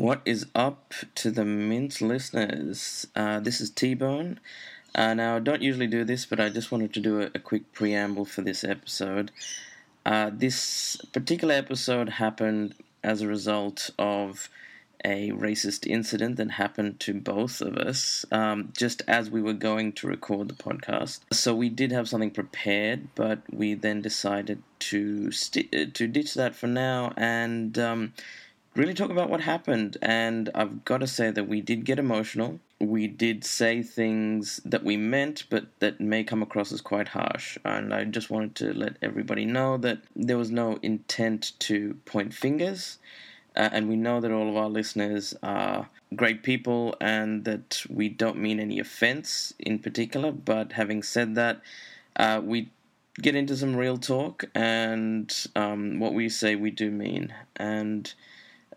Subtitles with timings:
[0.00, 3.06] What is up to the Mince listeners?
[3.14, 4.40] Uh, this is T Bone.
[4.94, 7.38] Uh, now, I don't usually do this, but I just wanted to do a, a
[7.38, 9.30] quick preamble for this episode.
[10.06, 14.48] Uh, this particular episode happened as a result of
[15.04, 19.92] a racist incident that happened to both of us um, just as we were going
[19.92, 21.20] to record the podcast.
[21.30, 26.54] So we did have something prepared, but we then decided to st- to ditch that
[26.54, 28.14] for now and um,
[28.80, 29.98] really talk about what happened.
[30.00, 32.60] And I've got to say that we did get emotional.
[32.80, 37.58] We did say things that we meant, but that may come across as quite harsh.
[37.62, 42.32] And I just wanted to let everybody know that there was no intent to point
[42.32, 42.96] fingers.
[43.54, 48.08] Uh, and we know that all of our listeners are great people and that we
[48.08, 50.32] don't mean any offense in particular.
[50.32, 51.60] But having said that,
[52.16, 52.70] uh, we
[53.20, 57.34] get into some real talk, and um, what we say we do mean.
[57.56, 58.12] And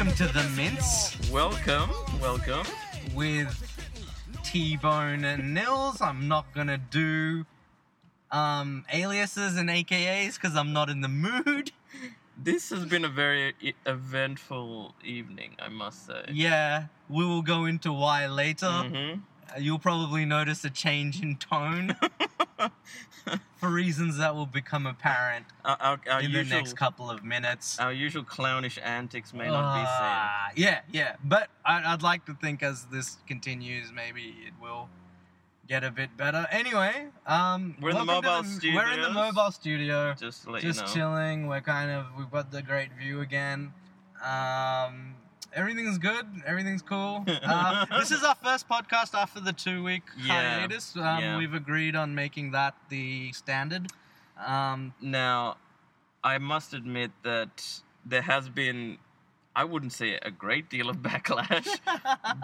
[0.00, 1.90] Welcome to the Mince Welcome,
[2.22, 2.64] welcome.
[3.14, 3.54] with
[4.42, 6.00] T Bone and Nils.
[6.00, 7.44] I'm not gonna do
[8.30, 11.72] um, aliases and AKAs because I'm not in the mood.
[12.42, 16.24] This has been a very e- eventful evening, I must say.
[16.32, 18.68] Yeah, we will go into why later.
[18.68, 19.20] Mhm.
[19.54, 21.94] Uh, You'll probably notice a change in tone
[23.56, 27.24] for reasons that will become apparent Our, our, our in usual, the next couple of
[27.24, 27.78] minutes.
[27.78, 29.86] our usual clownish antics may not be seen.
[29.88, 31.16] Ah, Yeah, yeah.
[31.24, 34.88] But I, I'd like to think as this continues, maybe it will
[35.68, 36.46] get a bit better.
[36.50, 38.42] Anyway, um, We're in the mobile
[38.74, 40.86] We're in the mobile studio, Just just you know.
[40.92, 41.46] chilling.
[41.46, 43.72] We're kind of we've got the great view again.
[44.24, 45.14] Um,
[45.52, 46.26] everything's good.
[46.46, 47.24] Everything's cool.
[47.42, 50.94] Uh, this is our first podcast after the two week Yeah, hiatus.
[50.96, 51.38] Um, yeah.
[51.38, 53.88] We've agreed on making that the standard.
[54.44, 55.56] Um, Now,
[56.22, 58.98] I must admit that there has been,
[59.56, 61.68] I wouldn't say a great deal of backlash,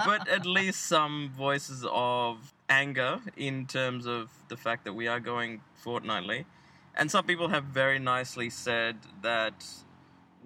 [0.04, 5.20] but at least some voices of anger in terms of the fact that we are
[5.20, 6.46] going fortnightly.
[6.94, 9.66] And some people have very nicely said that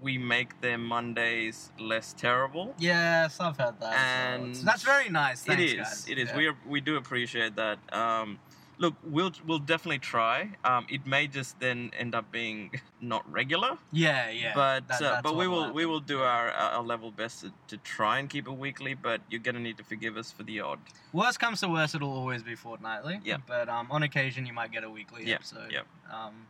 [0.02, 2.74] we make their Mondays less terrible.
[2.78, 3.92] yes, I've heard that.
[3.94, 5.42] And It's- that's very nice.
[5.42, 5.74] Thanks, it is.
[5.76, 6.08] guys.
[6.08, 6.28] It is.
[6.30, 6.36] Yeah.
[6.36, 7.78] We are, we do appreciate that.
[7.92, 8.38] Um,
[8.78, 10.50] look, we'll we'll definitely try.
[10.64, 14.52] Um, it may just then end up being not regular, Yeah, yeah.
[14.54, 17.76] but that- uh, but we will we will do our our level best to, to
[17.78, 18.94] try and keep it weekly.
[18.94, 20.78] But you're gonna need to forgive us for the odd.
[21.12, 23.20] Worst comes to worst, it'll always be fortnightly.
[23.24, 23.36] Yeah.
[23.46, 25.70] But um, on occasion, you might get a weekly episode.
[25.72, 25.80] yeah.
[26.10, 26.46] Um,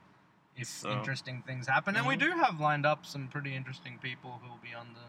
[0.57, 2.21] if So- interesting things happen, and we Mhm.
[2.21, 5.01] do have lined up some pretty interesting people who will be on the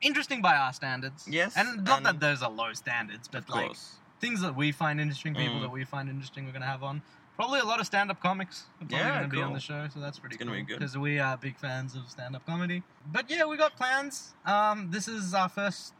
[0.00, 1.28] interesting by our standards.
[1.28, 3.96] Yes, And not that and- those are low standards, but like course.
[4.18, 5.62] things that we find interesting, people Mm.
[5.62, 7.02] that we find interesting, we're gonna have on.
[7.36, 9.88] Probably a lot of stand-up comics are probably Yeah, going to be on the show,
[9.88, 10.60] so that's pretty It's gonna cool.
[10.60, 10.78] be good.
[10.78, 12.82] Because we are big fans of stand-up comedy.
[13.06, 14.34] But yeah, we got plans.
[14.44, 15.94] Um, this is our first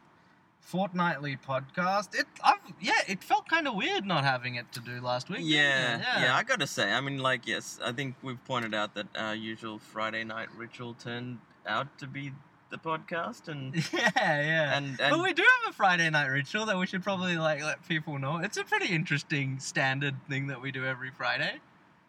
[0.61, 2.17] fortnightly podcast.
[2.17, 5.39] It, I've, yeah, it felt kind of weird not having it to do last week.
[5.39, 8.95] didn't Yeah, yeah, I gotta say, I mean, like, yes, I think we've pointed out
[8.95, 12.31] that our usual Friday night ritual turned out to be
[12.69, 14.77] the podcast, and yeah, yeah.
[14.77, 17.85] and, but we do have a Friday night ritual that we should probably like let
[17.87, 18.37] people know.
[18.37, 21.59] It's a pretty interesting standard thing that we do every Friday.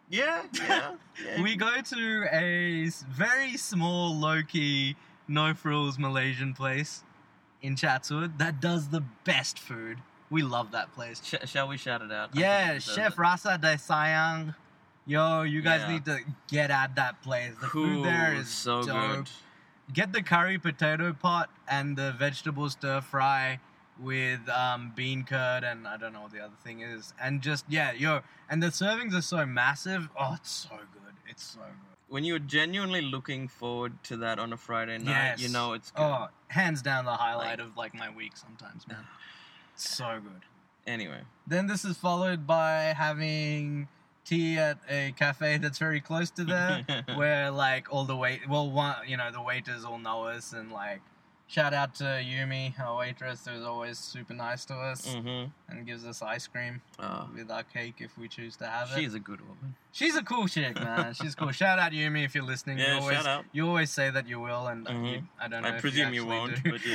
[0.09, 0.91] yeah, yeah,
[1.25, 1.41] yeah.
[1.41, 4.95] We go to a very small, low key,
[5.27, 7.03] no frills Malaysian place
[7.63, 9.97] in Chatswood that does the best food.
[10.29, 11.21] We love that place.
[11.23, 12.35] Sh- shall we shout it out?
[12.35, 13.17] Yeah, Chef.
[13.17, 14.53] Rasa de Sayang.
[15.05, 15.91] Yo, you guys Yeah.
[15.91, 17.53] need to get at that place.
[17.59, 18.95] The Cool, food there is so dope.
[19.15, 19.29] good.
[19.93, 23.59] Get the curry potato pot and the vegetable stir fry
[23.99, 27.13] with um, bean curd and I don't know what the other thing is.
[27.21, 30.09] And just yeah, yo, and the servings are so massive.
[30.19, 31.13] Oh, it's so good.
[31.27, 31.92] It's so good.
[32.13, 35.41] When you're genuinely looking forward to that on a Friday night, Yes.
[35.41, 36.11] you know it's oh, good.
[36.11, 39.07] Oh, hands down the highlight of like my week sometimes, man.
[39.75, 40.43] so good.
[40.85, 43.87] Anyway, Then this is followed by having
[44.25, 48.69] tea at a cafe that's very close to there, where like all the wait, well,
[48.69, 51.01] one, you know, the waiters all know us and like
[51.53, 55.51] Shout out to Yumi, our waitress, who's always super nice to us Mm-hmm.
[55.69, 58.99] and gives us ice cream Oh, with our cake if we choose to have it.
[58.99, 59.75] she's a good woman.
[59.91, 61.13] She's a cool chick, man.
[61.21, 61.51] She's cool.
[61.51, 62.79] Shout out Yumi if you're listening.
[62.79, 63.45] Yeah, you always, shout out.
[63.51, 65.11] You always say that you will, and uh, Mhm.
[65.11, 65.69] you, I don't know.
[65.69, 66.71] I presume you actually won't, do.
[66.71, 66.85] but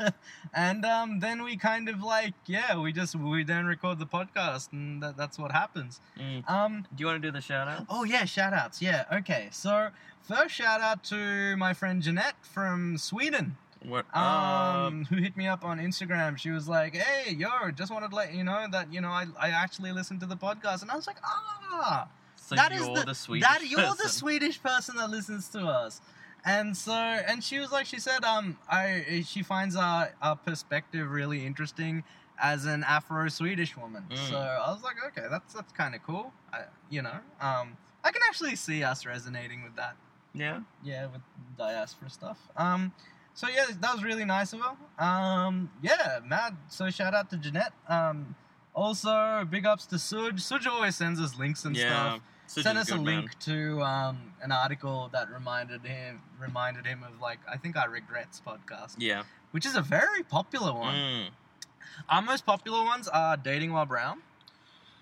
[0.00, 0.10] yeah.
[0.54, 4.72] and um, then we kind of like, yeah, we just we then record the podcast,
[4.72, 6.00] and that, that's what happens.
[6.18, 6.48] Mm.
[6.48, 7.84] Um, Do you want to do the shout out?
[7.90, 8.80] oh yeah, shout outs.
[8.80, 9.48] Yeah, okay.
[9.52, 9.90] So
[10.22, 13.56] first shout out to my friend Jeanette from Sweden.
[13.84, 14.14] What?
[14.16, 16.36] um, who hit me up on Instagram.
[16.36, 19.26] She was like, "Hey, yo, just wanted to let you know that you know I,
[19.38, 23.04] I actually listened to the podcast," and I was like, "Ah, so that is you're
[23.04, 24.08] the, Swedish that you're the person.
[24.08, 26.00] Swedish person that listens to us."
[26.44, 31.10] And so, and she was like, she said, um, I she finds our our perspective
[31.10, 32.04] really interesting
[32.40, 34.04] as an Afro-Swedish woman.
[34.10, 34.30] Mm.
[34.30, 36.32] So I was like, okay, that's that's kind of cool.
[36.52, 39.96] I, you know, um, I can actually see us resonating with that
[40.34, 40.60] Yeah.
[40.84, 41.20] yeah, with
[41.56, 42.38] diaspora stuff.
[42.56, 42.92] Um,
[43.38, 44.74] so yeah, that was really nice of her.
[45.08, 46.52] Um, yeah, mad.
[46.68, 47.72] So shout out to Jeanette.
[47.96, 48.34] Um,
[48.74, 50.34] also big ups to Suj.
[50.48, 51.88] Suj always sends us links and Yeah.
[51.88, 52.20] stuff.
[52.46, 53.34] Such Sent a us a good link man.
[53.50, 58.40] to um, an article that reminded him reminded him of like I think our regrets
[58.44, 59.22] podcast, Yeah.
[59.54, 60.94] which is a very popular one.
[60.94, 61.28] Mm.
[62.08, 64.22] Our most popular ones are Dating While Brown,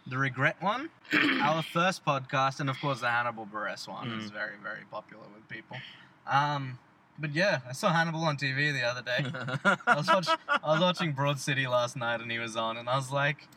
[0.07, 0.91] the Regret one,
[1.49, 4.35] our first podcast, and of course the Hannibal Buress one is Mm.
[4.41, 5.77] very, very popular with people.
[6.27, 6.79] Um,
[7.19, 9.25] but yeah, I saw Hannibal on TV the other day.
[9.87, 12.89] I was, watch- I was watching Broad City last night, and he was on, and
[12.89, 13.49] I was like,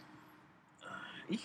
[1.29, 1.37] you,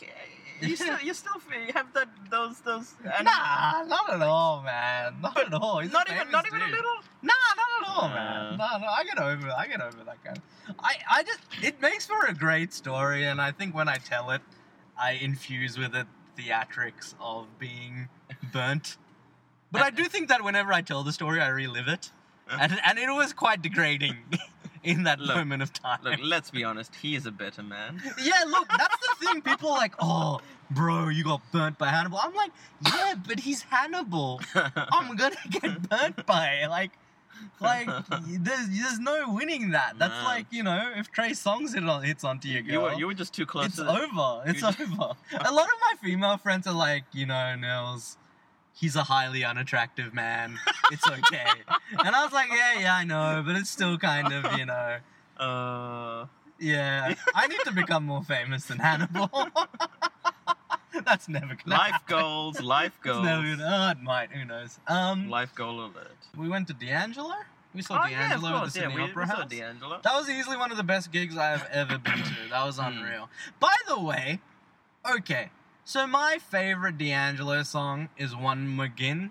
[0.61, 2.95] you still, you still feel, you have that those those.
[3.05, 5.17] Nah, not at all, man.
[5.21, 5.81] Not at all.
[5.81, 6.95] He's Not even, not even a little.
[7.23, 8.57] Nah, not at all, man.
[8.57, 10.35] No, no, I get over, I get over that guy.
[10.79, 14.31] I, I just, it makes for a great story, and I think when I tell
[14.31, 14.41] it,
[14.99, 16.07] I infuse with it
[16.39, 18.09] theatrics of being
[18.53, 18.97] burnt.
[19.75, 22.11] But I do think that whenever I tell the story, I relive it,
[22.49, 24.17] and and it was quite degrading
[24.85, 25.99] in that Look, moment of time.
[26.05, 26.95] Look, let's be honest.
[26.95, 28.01] He is a better man.
[28.23, 29.43] Yeah, look, that's the thing.
[29.43, 30.41] People are like, oh,
[30.71, 32.21] bro, you got burnt by Hannibal.
[32.23, 32.53] I'm like,
[32.87, 34.41] yeah, but he's Hannibal.
[34.55, 36.93] I'm gonna get burnt by like,
[37.61, 37.89] like
[38.29, 39.99] there's there's no winning that.
[39.99, 43.35] That's like you know, if Trey on, hits onto your you were you were just
[43.35, 44.45] too close it's to over.
[44.47, 45.15] It's just- over.
[45.33, 48.19] A lot of my female friends are like, you know, Nils.
[48.75, 50.59] He's a highly unattractive man.
[50.91, 51.47] It's okay.
[52.05, 54.97] and I was like, yeah, yeah, I know, but it's still kind of, you know,
[55.39, 56.27] Uh,
[56.59, 57.15] yeah.
[57.35, 59.31] I need to become more famous than Hannibal.
[61.05, 62.07] That's never gonna life happen.
[62.17, 63.57] goals, life goals, gonna.
[63.61, 64.31] Oh, it might.
[64.31, 64.79] Who knows?
[64.87, 66.17] Um, life goal alert.
[66.37, 67.35] we went to D'Angelo.
[67.75, 69.51] We saw oh yeah, at the Yeah, we, Opera we saw House.
[69.51, 69.99] D'Angelo.
[70.05, 72.35] That was easily one of the best gigs I've ever been to.
[72.51, 72.85] That was Hmm.
[72.99, 73.29] unreal.
[73.59, 74.41] By the way,
[75.19, 75.51] okay,
[75.85, 79.31] so my favorite D'Angelo song is One Mo'Gin.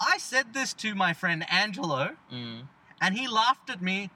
[0.00, 2.68] I said this to my friend Angelo, Mm.
[3.00, 4.10] and he laughed at me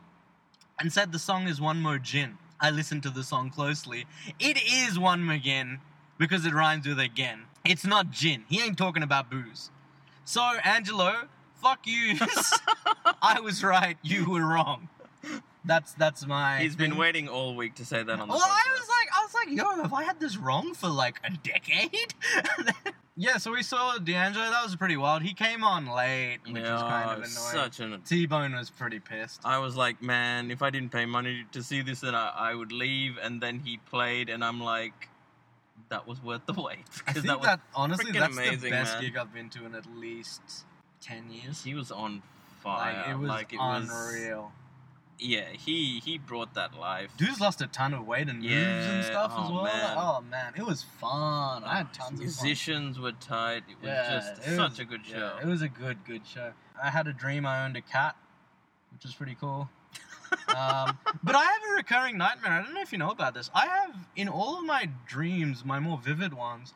[0.78, 2.38] and said the song is One More Gin.
[2.60, 4.06] I listened to the song closely.
[4.38, 5.80] It is One Mo'Gin
[6.18, 7.44] because it rhymes with again.
[7.64, 8.44] It's not gin.
[8.48, 9.70] He ain't talking about booze.
[10.24, 11.28] So, Angelo,
[11.62, 12.18] fuck you.
[13.22, 13.96] I was right.
[14.02, 14.88] You were wrong.
[15.66, 16.58] That's that's my.
[16.60, 18.48] He's been waiting all week to say that on the Well, podcast.
[18.48, 21.30] I was like, I was like, yo, have I had this wrong for like a
[21.30, 22.12] decade?
[23.16, 24.50] yeah, so we saw D'Angelo.
[24.50, 25.22] That was pretty wild.
[25.22, 27.28] He came on late, which yeah, was kind of annoying.
[27.28, 28.00] such an.
[28.04, 29.40] T Bone was pretty pissed.
[29.44, 32.54] I was like, man, if I didn't pay money to see this, then I, I
[32.54, 33.16] would leave.
[33.22, 35.08] And then he played, and I'm like,
[35.88, 36.78] that was worth the wait.
[37.06, 39.02] I Because think that that, was honestly, that's the amazing, best man.
[39.02, 40.42] gig I've been to in at least
[41.00, 41.64] ten years.
[41.64, 42.22] he was on
[42.62, 42.94] fire.
[43.06, 44.52] Like it was Like, it unreal.
[45.18, 47.10] Yeah, he he brought that life.
[47.16, 49.64] Dude's lost a ton of weight and moves Yeah, and stuff as oh, well.
[49.64, 49.96] man.
[49.96, 51.64] Oh man, it was fun.
[51.64, 52.18] I had tons of fun.
[52.24, 53.62] Musicians were tight.
[53.68, 55.38] It was Yeah, just it such was- a good yeah, show.
[55.42, 56.52] it was a good, good show.
[56.82, 58.16] I had a dream I owned a cat,
[58.92, 59.68] which was pretty cool.
[60.48, 62.50] um, but I have a recurring nightmare.
[62.52, 63.50] I don't know if you know about this.
[63.54, 66.74] I have in all of my dreams, my more vivid ones,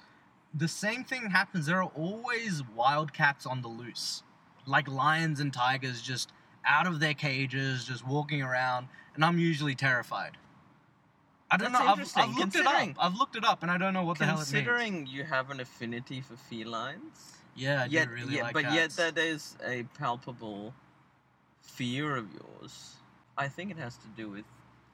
[0.55, 1.67] the same thing happens.
[1.67, 4.23] There are always wildcats on the loose,
[4.65, 6.33] like lions and tigers, just
[6.67, 10.37] out of their cages, just walking around, and I'm usually terrified.
[11.51, 11.91] I don't That's know.
[11.91, 12.89] I've, I've looked it up.
[12.99, 14.51] I've looked it up, and I don't know what the hell it means.
[14.51, 18.65] Considering you have an affinity for felines, Yeah, I yet, do really yet- like but
[18.65, 18.75] cats.
[18.99, 20.75] yet that is a palpable
[21.63, 22.97] fear of yours.
[23.39, 24.45] I think it has to do with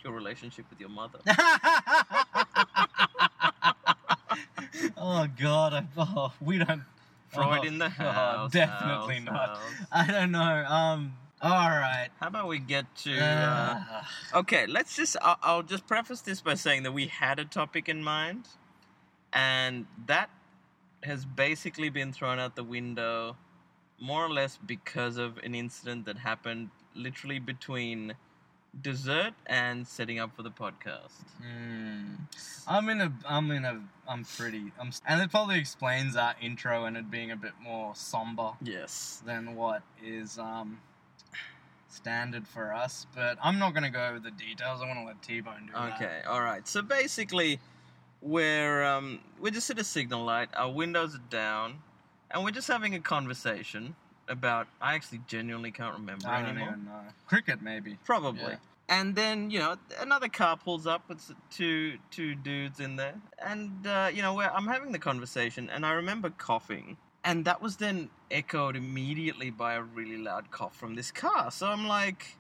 [0.05, 1.19] your relationship with your mother.
[4.97, 6.83] oh god, I, oh, we don't.
[7.33, 8.53] Freud oh, in the God, house.
[8.53, 9.49] definitely house, not.
[9.49, 9.59] house.
[9.91, 10.65] I don't know.
[10.67, 11.15] Um.
[11.45, 12.09] All right.
[12.21, 13.21] How about we get to?
[13.23, 13.83] Uh,
[14.35, 15.15] okay, let's just.
[15.21, 18.49] I'll, I'll just preface this by saying that we had a topic in mind,
[19.31, 20.31] and that
[21.03, 23.37] has basically been thrown out the window
[24.01, 28.15] more or less because of an incident that happened literally between
[28.81, 31.13] dessert and setting up for the podcast.
[31.47, 32.17] Mm.
[32.67, 36.87] I'm in a, I'm in a, I'm pretty, I'm, and it probably explains our intro
[36.87, 39.23] and it being a bit more somber Yes.
[39.27, 40.79] than what is um
[41.95, 43.07] standard for us.
[43.15, 44.81] But I'm not gonna go over the details.
[44.83, 45.95] I want to let T Bone do that.
[45.95, 46.67] Okay, all right.
[46.67, 47.59] So basically,
[48.21, 50.49] we're um, we're just at a signal light.
[50.57, 51.77] Our windows are down,
[52.31, 53.95] and we're just having a conversation
[54.29, 54.67] about.
[54.81, 56.69] I actually genuinely can't remember I don't anymore.
[56.73, 57.01] even know.
[57.27, 57.99] Cricket maybe.
[58.05, 58.41] Probably.
[58.43, 58.57] Yeah.
[58.89, 63.15] And then you know another car pulls up with s- two two dudes in there,
[63.45, 67.61] and uh, you know where I'm having the conversation, and I remember coughing, and that
[67.63, 71.51] was then echoed immediately by a really loud cough from this car.
[71.51, 72.37] So I'm like,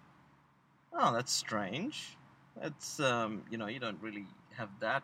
[0.92, 2.16] oh, that's strange.
[2.60, 4.26] That's um, you know you don't really
[4.56, 5.02] have that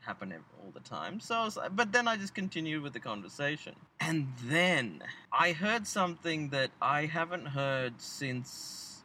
[0.00, 0.32] happen
[0.62, 1.20] all the time.
[1.20, 5.52] So, I was like- but then I just continued with the conversation, and then I
[5.52, 9.02] heard something that I haven't heard since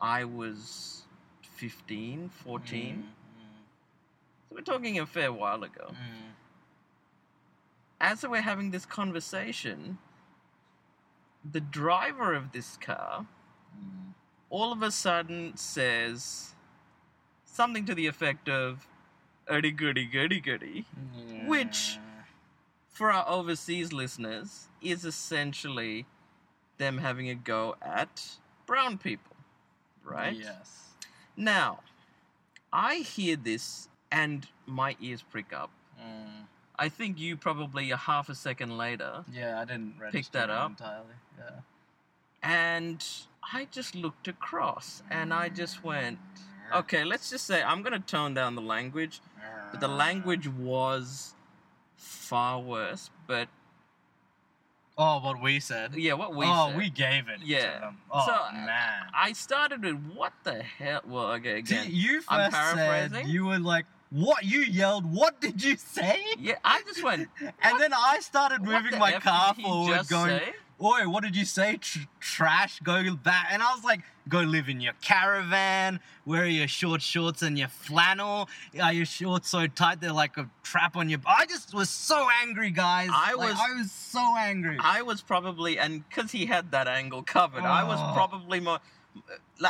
[0.00, 1.02] I was
[1.42, 3.08] 15, 14.
[4.48, 5.88] So we're talking a fair while ago.
[5.90, 6.30] Mm, mm,
[8.00, 9.98] As we're having this conversation,
[11.44, 13.26] the driver of this car
[13.74, 14.12] mm.
[14.50, 16.54] all of a sudden says
[17.44, 18.86] something to the effect of
[19.46, 20.84] "Goody goody goody goody,"
[21.46, 21.98] Which-
[22.96, 26.06] for our overseas listeners, is essentially
[26.78, 29.36] them having a go at brown people,
[30.02, 30.34] right?
[30.34, 30.94] Yes.
[31.36, 31.80] Now,
[32.72, 35.70] I hear this and my ears prick up.
[36.00, 36.46] Mm.
[36.78, 40.70] I think you probably a half a second later, Yeah, I didn't pick that up.
[40.70, 41.14] entirely.
[41.38, 41.50] Yeah.
[42.42, 43.04] and
[43.52, 46.18] I just looked across and I just went,
[46.74, 49.20] okay, let's just say I'm going to tone down the language,
[49.70, 51.34] but the language was
[51.96, 53.10] far worse.
[53.26, 53.48] But
[54.98, 55.94] Oh, what we said.
[55.94, 56.78] yeah, what we oh, said.
[56.78, 57.40] we gave it.
[57.44, 57.74] Yeah.
[57.74, 57.98] To them.
[58.10, 59.02] Oh So, man.
[59.14, 61.02] I started with what the hell?
[61.06, 61.88] Well, okay, again.
[61.90, 63.28] you I'm first said paraphrasing.
[63.28, 67.28] you were like, "What?" You yelled, "What did you say?" Yeah, I just went.
[67.62, 70.54] And then I started moving my F car forward, going, say?
[70.82, 71.76] "Oi, what did you say?
[71.78, 76.00] Tr- trash, go back." And I was like, "Go live in your caravan.
[76.24, 78.48] Wear your short shorts and your flannel.
[78.82, 82.28] Are your shorts so tight they're like a trap on your?" I just was so
[82.42, 83.08] angry, guys.
[83.12, 84.78] I Like, was- I was so angry.
[84.80, 88.12] I was probably, and because he had that angle covered, I was Oh.
[88.14, 88.80] probably more.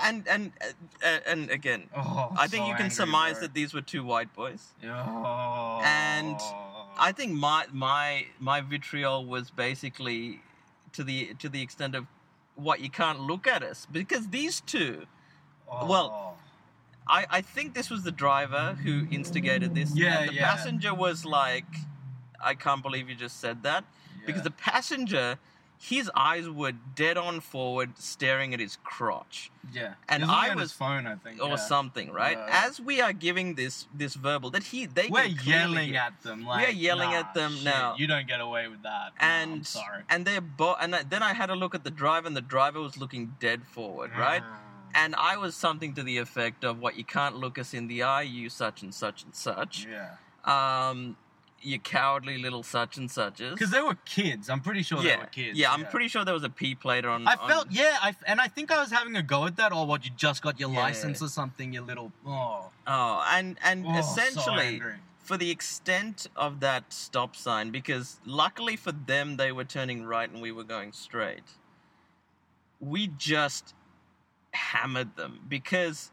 [0.03, 0.53] And and
[1.27, 3.43] and again, oh, I think so you can angry, surmise bro.
[3.43, 4.75] that these were two white boys.
[4.85, 5.81] Oh.
[5.85, 6.39] And
[6.99, 10.41] I think my my my vitriol was basically
[10.93, 12.07] to the to the extent of
[12.57, 15.07] what you can't look at us because these two.
[15.69, 15.87] Oh.
[15.87, 16.39] well,
[17.09, 19.95] I I think this was the driver who instigated this.
[19.95, 20.55] Yeah, and the yeah.
[20.55, 21.67] passenger was like,
[22.41, 23.85] I can't believe you just said that
[24.27, 25.39] because the passenger.
[25.79, 29.51] His eyes were dead on forward, staring at his crotch.
[29.73, 31.57] yeah, and I was- phone, I think, or yeah.
[31.57, 32.39] something, right?
[32.39, 32.65] Yeah.
[32.67, 36.01] As we are giving this this verbal that he they We're yelling hear.
[36.01, 36.45] at them.
[36.47, 37.95] Like, we're yelling nah, at them shit, now.
[37.99, 39.13] You don't get away with that.
[39.21, 40.03] No, I'm and sorry.
[40.09, 42.81] and they're both and then I had a look at the driver and the driver
[42.81, 44.43] was looking dead forward, right?
[44.95, 48.03] And I was something to the effect of what you can't look us in the
[48.03, 49.87] eye, you such and such and such.
[49.87, 51.19] Yeah, Um,
[51.63, 53.53] you cowardly little such and suches.
[53.55, 54.49] because they were kids.
[54.49, 55.59] I'm pretty sure yeah, they were kids.
[55.59, 57.27] yeah, I'm pretty sure there was a P plate on.
[57.27, 59.73] I on- felt yeah, I, and I think I was having a go at that.
[59.73, 60.05] Or what?
[60.05, 60.81] You just got your Yeah.
[60.81, 61.73] license or something?
[61.73, 64.65] You little oh, Oh, and and oh essentially.
[64.65, 64.95] angry.
[65.19, 70.31] for the extent of that stop sign, because luckily for them, they were turning right
[70.31, 71.43] and we were going straight.
[72.79, 73.75] We just
[74.53, 76.11] hammered them because,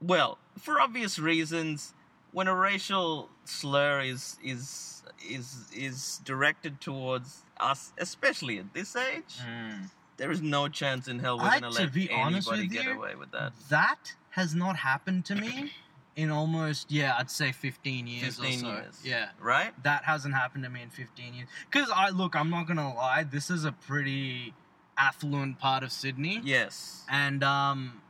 [0.00, 1.94] well, for obvious reasons,
[2.32, 9.38] when a racial slur is is is is directed towards us, especially at this age,
[9.46, 9.90] Mm.
[10.18, 13.30] there is no chance in hell we're I- gonna let anybody get you, away with
[13.32, 13.52] that.
[13.70, 15.72] That has not happened to me
[16.16, 18.66] in almost yeah, I'd say 15 years 15 or so.
[18.82, 19.00] years.
[19.04, 19.28] Yeah.
[19.40, 19.72] Right?
[19.82, 21.48] that hasn't happened to me in 15 years.
[21.70, 24.52] Because I look, I'm not gonna lie, this is a pretty
[24.98, 27.04] affluent part of Sydney, Yes.
[27.10, 28.00] and um,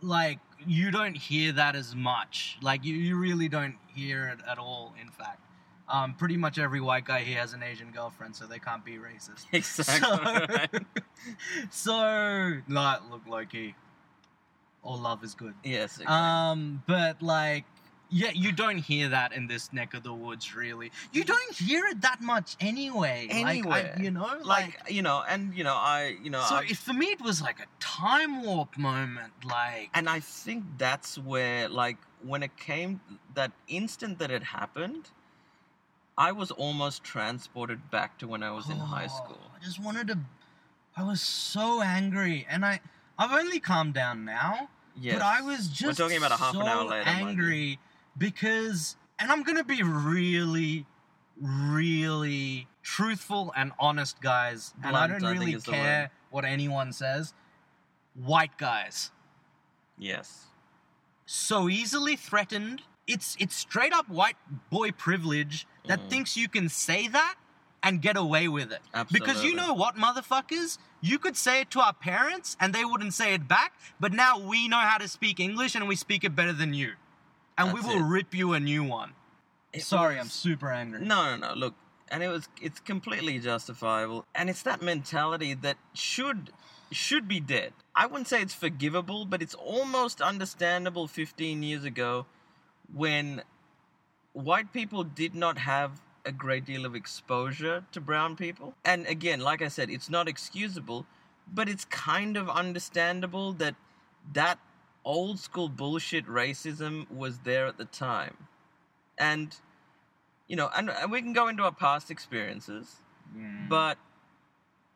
[0.00, 2.58] like you don't hear that as much.
[2.62, 4.94] Like you, you really don't hear it at all.
[5.00, 5.40] In fact,
[5.88, 8.92] um, pretty much every white guy here has an Asian girlfriend, so they can't be
[8.92, 9.46] racist.
[9.52, 10.56] Exactly.
[10.56, 10.70] right.
[11.70, 13.74] so, like, look, Loki,
[14.82, 15.54] all love is good.
[15.64, 16.00] Yes.
[16.00, 16.06] Exactly.
[16.06, 17.64] Um, but like,
[18.12, 20.92] yeah, you don't hear that in this neck of the woods, really.
[21.12, 21.28] You mm.
[21.28, 23.26] don't hear it that much anyway.
[23.30, 26.66] Like, I, you know, like you know, and you know, I you know, so I,
[26.66, 29.32] for me, it was like a time warp moment.
[29.44, 33.00] Like, and I think that's where like when it came
[33.34, 35.08] that instant that it happened,
[36.18, 39.40] I was almost transported back to when I was in high oh, school.
[39.58, 40.18] I just wanted to.
[40.94, 42.80] I was so angry, and I
[43.18, 44.68] I've only calmed down now.
[45.00, 45.14] Yes.
[45.14, 47.78] But I was just talking about a half an hour later, angry.
[48.16, 50.86] Because, and I'm gonna be really,
[51.40, 54.74] really truthful and honest, guys.
[54.82, 57.34] and I don't really the care what anyone says.
[58.14, 59.10] White guys
[59.98, 60.46] Yes.
[61.26, 62.82] so easily threatened.
[63.06, 64.36] It's it's straight up white
[64.70, 66.10] boy privilege that Mm.
[66.10, 67.36] thinks you can say that
[67.82, 68.80] and get away with it.
[68.94, 69.26] Absolutely.
[69.26, 70.78] Because you know what, motherfuckers?
[71.00, 74.38] You could say it to our parents and they wouldn't say it back, but now
[74.38, 76.92] we know how to speak English and we speak it better than you.
[77.58, 78.08] And we will it.
[78.08, 79.12] rip you a new one.
[79.72, 81.00] It Sorry, was- I'm super angry.
[81.04, 81.54] No, no, no.
[81.54, 81.74] Look,
[82.08, 86.50] and it was it's completely justifiable, and it's that mentality that should
[86.90, 87.72] should be dead.
[87.96, 92.26] I wouldn't say it's forgivable, but it's almost understandable 15 years ago
[92.92, 93.42] when
[94.32, 98.74] white people did not have a great deal of exposure to brown people.
[98.84, 101.06] And again, like I said, it's not excusable,
[101.52, 103.74] but it's kind of understandable that
[104.34, 104.58] that
[105.04, 108.36] old school bullshit racism was there at the time.
[109.18, 109.54] And
[110.48, 112.96] you know, and, and we can go into our past experiences,
[113.36, 113.68] Mm.
[113.68, 113.96] but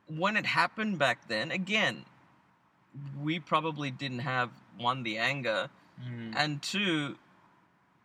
[0.08, 2.04] when it happened back then, again,
[3.18, 5.70] we probably didn't have one the anger
[6.04, 6.34] Mm.
[6.36, 7.16] and two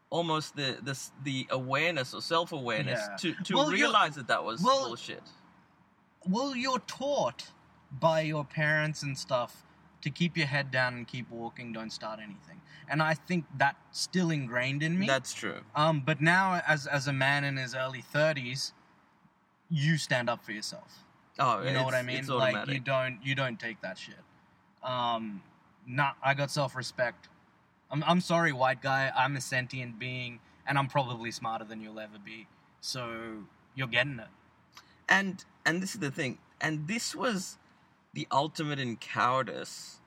[0.09, 3.15] almost the the the awareness or self awareness Yeah.
[3.17, 5.23] to to Well, realize that that was well- bullshit.
[6.25, 7.51] well, you're taught
[7.91, 9.63] by your parents and stuff
[10.01, 12.61] to keep your head down and keep walking, don't start anything.
[12.89, 15.07] And I think that's still ingrained in me.
[15.07, 15.61] That's true.
[15.75, 18.73] Um, but now, as as a man in his early thirties,
[19.69, 21.05] you stand up for yourself.
[21.39, 22.25] Oh, You know what I mean?
[22.27, 24.15] Like you don't you don't take that shit.
[24.83, 25.41] Um,
[25.87, 27.29] not I got self respect.
[27.89, 29.11] I'm I'm sorry, white guy.
[29.15, 32.47] I'm a sentient being, and I'm probably smarter than you'll ever be.
[32.81, 33.43] So
[33.75, 34.27] you're getting it.
[35.07, 37.57] and and this is the thing and this was
[38.13, 39.99] the ultimate in cowardice.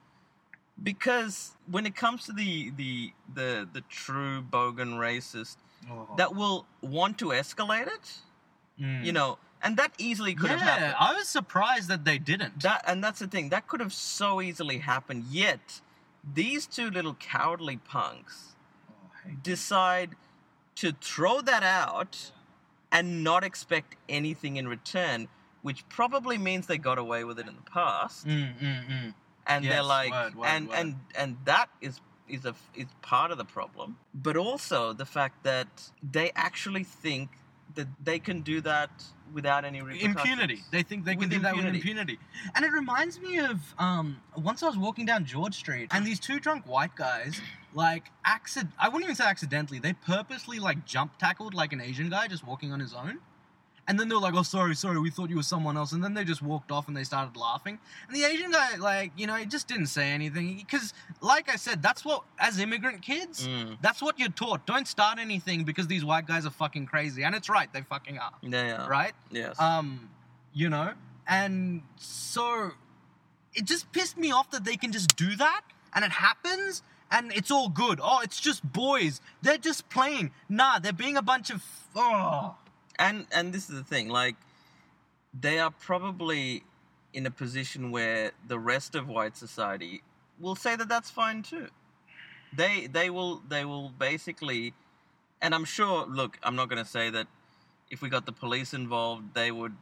[0.82, 5.56] Because when it comes to the the the the true bogan racist
[6.16, 8.18] that will want to escalate it
[8.80, 9.04] Mm.
[9.04, 10.94] you know and that easily could yeah, have happened.
[10.99, 12.61] I was surprised that they didn't.
[12.62, 15.80] that and that's the thing that could have so easily happened yet
[16.40, 18.56] these two little cowardly punks
[18.90, 20.17] Oh, decide
[20.75, 22.32] to throw that out
[22.90, 25.28] and not expect anything in return,
[25.66, 29.14] which probably means they got away with it in the past, Mm, mm, mm.
[29.46, 30.76] and they're like, word, word, and word.
[30.78, 30.88] and
[31.20, 31.94] and that is
[32.28, 33.96] is a is part of the problem,
[34.26, 35.72] but also the fact that
[36.16, 37.28] they actually think
[37.78, 38.90] that they can do that
[39.32, 40.58] without any impunity.
[40.70, 42.14] They think they can With do that with impunity.
[42.14, 42.18] impunity.
[42.54, 46.20] And it reminds me of um, once I was walking down George Street, and these
[46.20, 47.40] two drunk white guys,
[47.74, 48.72] like, accident.
[48.78, 49.80] I wouldn't even say accidentally.
[49.80, 53.18] They purposely like jump tackled like an Asian guy just walking on his own.
[53.86, 56.02] And then they were like, "Oh, sorry, sorry, we thought you were someone else." And
[56.02, 57.78] then they just walked off and they started laughing.
[58.08, 61.56] And the Asian guy, like, you know, he just didn't say anything because, like I
[61.56, 63.76] said, that's what as immigrant kids, Mm.
[63.82, 64.64] that's what you're taught.
[64.66, 68.18] Don't start anything because these white guys are fucking crazy, and it's right, they fucking
[68.18, 68.86] are, Yeah.
[68.86, 69.12] right?
[69.30, 69.60] Yes.
[69.60, 70.08] um
[70.56, 70.92] you know
[71.26, 72.70] and so
[73.54, 75.62] it just pissed me off that they can just do that
[75.94, 80.78] and it happens and it's all good oh it's just boys they're just playing nah
[80.78, 81.60] they're being a bunch of
[81.97, 82.54] oh
[82.99, 84.37] and and this is the thing like
[85.39, 86.63] they are probably
[87.13, 90.02] in a position where the rest of white society
[90.41, 91.69] will say that that's fine too.
[92.57, 94.75] They they will they will basically
[95.45, 97.26] and i'm sure look i'm not going to say that
[97.91, 99.76] if we got the police involved they would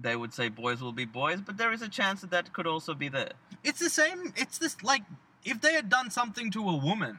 [0.00, 2.66] they would say boys will be boys but there is a chance that that could
[2.66, 3.32] also be there
[3.64, 5.02] it's the same it's this like
[5.44, 7.18] if they had done something to a woman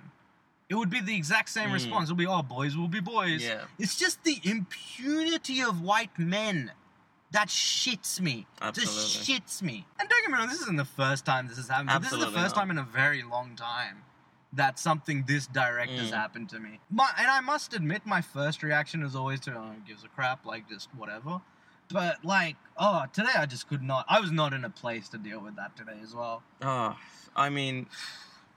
[0.70, 1.74] it would be the exact same Mm.
[1.74, 3.62] response it'll be oh boys will be boys Yeah.
[3.78, 6.72] it's just the impunity of white men
[7.32, 8.94] that shits me Absolutely.
[8.94, 11.68] just shits me and don't get me wrong this isn't the first time this has
[11.68, 12.62] happened but this is the first not.
[12.62, 14.04] time in a very long time
[14.54, 16.16] that something this direct has Mm.
[16.16, 19.76] happened to me my, and i must admit my first reaction is always to oh
[19.88, 21.42] gives a crap like just whatever
[21.92, 25.18] but like oh today i just could not i was not in a place to
[25.18, 26.96] deal with that today as well Oh,
[27.36, 27.88] I mean,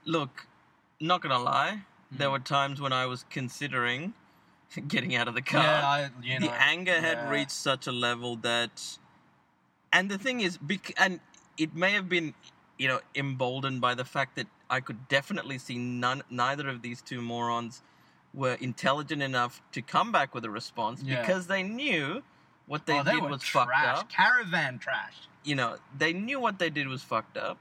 [0.05, 0.47] look,
[0.99, 1.81] not gonna lie.
[2.17, 2.31] There Mm.
[2.33, 4.13] were times when I was considering
[4.87, 5.63] getting out of the car.
[5.63, 7.29] yeah i you know the anger had yeah.
[7.29, 8.97] reached such a level that,
[9.91, 11.19] and the thing is, bec- and
[11.57, 12.33] it may have been,
[12.79, 17.01] you know, emboldened by the fact that I could definitely see none, neither of these
[17.01, 17.83] two morons
[18.33, 21.21] were intelligent enough to come back with a response Yeah.
[21.21, 22.23] because they knew
[22.65, 23.67] what they oh, they did was trash.
[23.67, 27.57] fucked up caravan trash you know, they knew what they did was fucked up,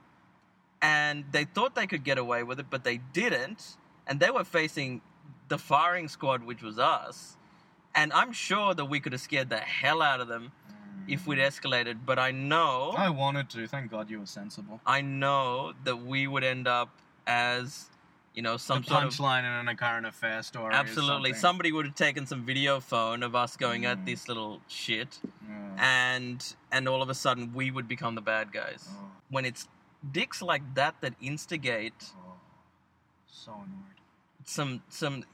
[0.80, 4.44] and they thought they could get away with it, but they didn't, and they were
[4.44, 5.00] facing
[5.48, 7.36] the firing squad, which was us,
[7.94, 10.52] and I'm sure that we could have scared the hell out of them,
[11.08, 13.66] if we'd escalated, but I know I wanted to.
[13.66, 14.80] Thank God you were sensible.
[14.86, 16.90] I know that we would end up
[17.26, 17.88] as
[18.34, 20.72] you know some sort of punchline in a current affair story.
[20.74, 24.06] absolutely somebody would have taken some video phone of us going at Mm.
[24.06, 25.78] this little shit Mm.
[25.78, 29.68] and and all of a sudden we would become the bad guys Oh, when it's
[30.10, 32.31] dicks like that that instigate oh.
[33.32, 33.98] So annoyed.
[34.44, 35.24] some some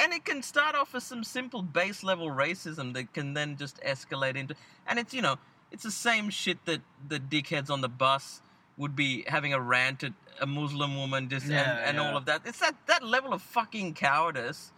[0.00, 3.80] and it can start off as some simple base level racism that can then just
[3.82, 4.54] escalate into
[4.86, 5.36] and it's you know
[5.72, 8.40] it's the same shit that the dickheads on the bus
[8.76, 12.10] would be having a rant at a muslim woman just Yeah, and, and yeah.
[12.10, 14.72] all of that it's that that level of fucking cowardice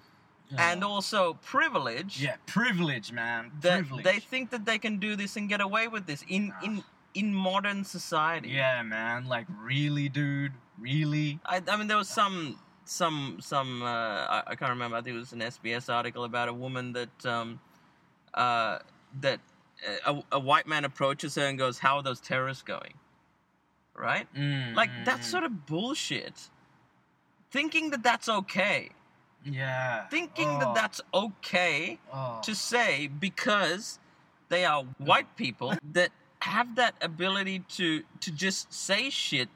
[0.57, 3.53] and also privilege yeah, privilege, man.
[3.61, 4.05] that privilege.
[4.05, 6.83] they think that they can do this and get away with this in in
[7.15, 9.27] in modern society yeah, man.
[9.27, 10.53] Like really, dude.
[10.79, 11.41] Really.
[11.45, 13.83] I, I mean, there was some, some, some.
[13.83, 14.97] Uh, I, I can't remember.
[14.97, 17.61] I think it was an SBS article about a woman that, um,
[18.35, 18.79] uh,
[19.21, 19.41] that
[20.07, 22.95] a, a white man approaches her and goes, "How are those terrorists going?"
[23.95, 24.27] Right?
[24.35, 25.31] Mm, Like mm, that's mm.
[25.31, 26.51] sort of bullshit.
[27.51, 28.91] Thinking that that's okay.
[29.45, 30.07] Yeah.
[30.09, 32.41] Thinking oh, that that's okay oh.
[32.45, 33.99] to say because
[34.49, 39.49] they are white people that have that ability to to just say shit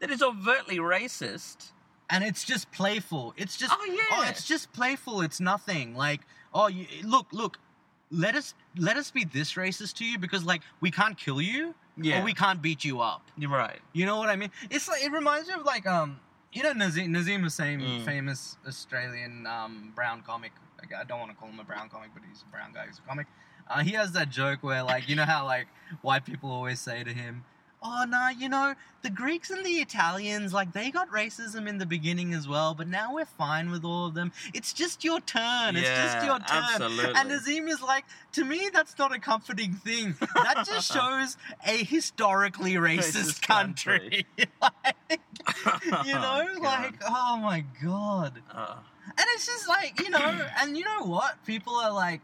[0.00, 1.72] that is overtly racist.
[2.10, 3.34] And it's just playful.
[3.36, 4.30] It's just Oh, yeah.
[4.30, 5.20] it's just playful.
[5.20, 5.94] It's nothing.
[5.94, 6.20] Like
[6.54, 7.58] oh, you, look, look.
[8.10, 11.74] Let us let us be this racist to you because like we can't kill you
[11.98, 12.20] Yeah.
[12.20, 13.22] or we can't beat you up.
[13.36, 13.80] You're right.
[13.92, 14.50] You know what I mean?
[14.70, 16.18] It's like it reminds me of like um
[16.50, 18.04] you know Nazeem Nazeem Hussain, Mm.
[18.06, 20.52] famous Australian um brown comic.
[20.78, 22.86] Like, I don't want to call him a brown comic, but he's a brown guy.
[22.86, 23.26] He's a comic.
[23.68, 25.66] Uh, he has that joke where like you know how like
[26.00, 27.44] white people always say to him,
[27.82, 31.86] "Oh no, you know the Greeks and the Italians like they got racism in the
[31.86, 34.32] beginning as well, but now we're fine with all of them.
[34.52, 35.76] It's just your turn.
[35.76, 37.14] it's just your turn." absolutely.
[37.14, 40.16] And Azim is like, to me, that's not a comforting thing.
[40.34, 41.36] That just shows
[41.66, 44.26] a historically racist, Racist country.
[44.62, 45.20] like,
[46.04, 46.62] you know, God.
[46.62, 48.40] like, oh my god.
[48.52, 48.74] Uh,
[49.06, 51.44] And it's just like, you know, and you know what?
[51.46, 52.20] People are like,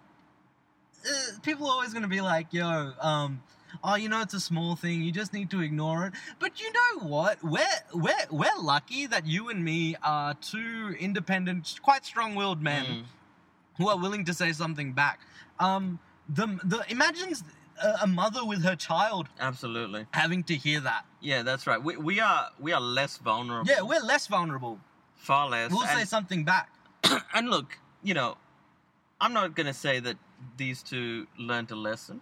[1.09, 3.43] uh, people are always going to be like, yo, um,
[3.83, 5.03] oh, you know, it's a small thing.
[5.03, 6.13] You just need to ignore it.
[6.39, 7.43] But you know what?
[7.43, 13.03] We're we're we're lucky that you and me are two independent, quite strong-willed men mm,
[13.79, 15.21] who are willing to say something back.
[15.59, 17.43] Um, the the imagines
[18.01, 20.07] a, mother with her child absolutely.
[20.13, 21.05] having to hear that.
[21.21, 21.83] Yeah, that's right.
[21.83, 23.71] We, we are we are less vulnerable.
[23.71, 24.79] Yeah, we're less vulnerable.
[25.17, 25.71] far less.
[25.71, 26.71] We'll say something back.
[27.35, 28.37] and look, you know,
[29.21, 30.17] I'm not gonna say that
[30.57, 32.21] these two learned a lesson,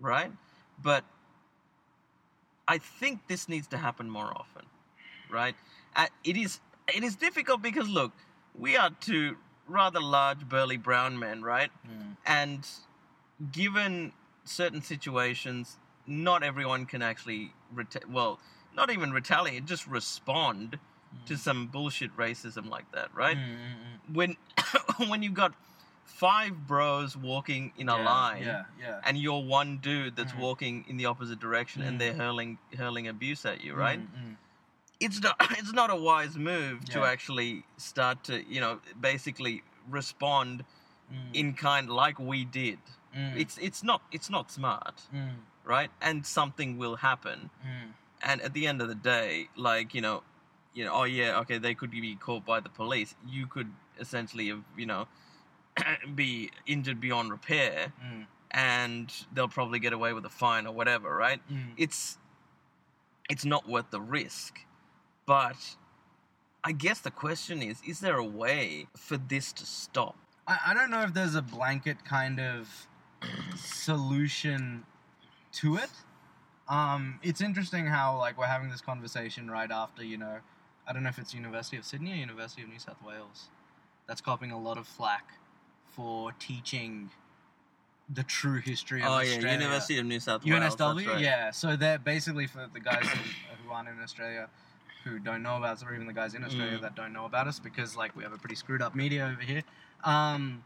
[0.00, 0.32] right?
[0.82, 1.04] But
[2.68, 4.66] I think this needs to happen more often,
[5.30, 5.54] right?
[5.94, 6.60] Uh, it is
[6.94, 8.12] it is difficult because look,
[8.58, 9.36] we are two
[9.68, 11.70] rather large, burly brown men, right?
[12.26, 12.66] and
[13.50, 14.12] given
[14.44, 18.38] certain situations, not everyone can actually reta- well,
[18.74, 20.78] not even retaliate, just respond
[21.26, 23.36] to some bullshit racism like that, right?
[23.36, 24.36] Mm, When
[25.08, 25.52] when you've got
[26.04, 29.00] five bros walking in a yeah, line, Yeah, yeah.
[29.04, 30.38] and you're one dude that's Mhm.
[30.38, 31.88] walking in the opposite direction, Mm.
[31.88, 34.00] and they're hurling hurling abuse at you, right?
[34.00, 34.36] Mm, mm.
[35.00, 40.64] It's not it's not a wise move to actually start to you know basically respond
[41.12, 42.78] Mm, in kind like we did.
[43.14, 45.34] mm, It's it's not it's not smart, mm,
[45.64, 45.90] right?
[46.00, 47.50] And something will happen.
[47.62, 47.92] mm.
[48.22, 50.22] And at the end of the day, like you know,
[50.72, 53.14] you know, oh yeah, okay, they could be caught by the police.
[53.26, 55.06] You could essentially have you know
[56.14, 61.14] be injured beyond repair, Mm, and they'll probably get away with a fine or whatever,
[61.16, 61.40] right?
[61.50, 61.72] mm.
[61.76, 62.18] It's
[63.30, 64.60] it's not worth the risk.
[65.26, 65.76] But
[66.64, 70.16] I guess the question is: Is there a way for this to stop?
[70.46, 72.68] I, I don't know if there's a blanket kind of
[73.56, 74.84] solution
[75.52, 75.90] to it.
[76.68, 80.38] Um, it's interesting how like we're having this conversation right after you know,
[80.86, 83.48] I don't know if it's University of Sydney or University of New South Wales,
[84.08, 85.34] that's copping a lot of flack
[85.94, 87.10] for teaching
[88.12, 89.58] the true history of Oh yeah, Australia.
[89.60, 90.74] University of New South Wales.
[90.76, 91.20] UNSW, right.
[91.20, 91.50] yeah.
[91.50, 93.18] So they're basically for the guys who,
[93.64, 94.48] who aren't in Australia,
[95.04, 96.82] who don't know about us, or even the guys in Australia Mm.
[96.82, 99.42] that don't know about us, because like we have a pretty screwed up media over
[99.42, 99.62] here.
[100.04, 100.64] Um,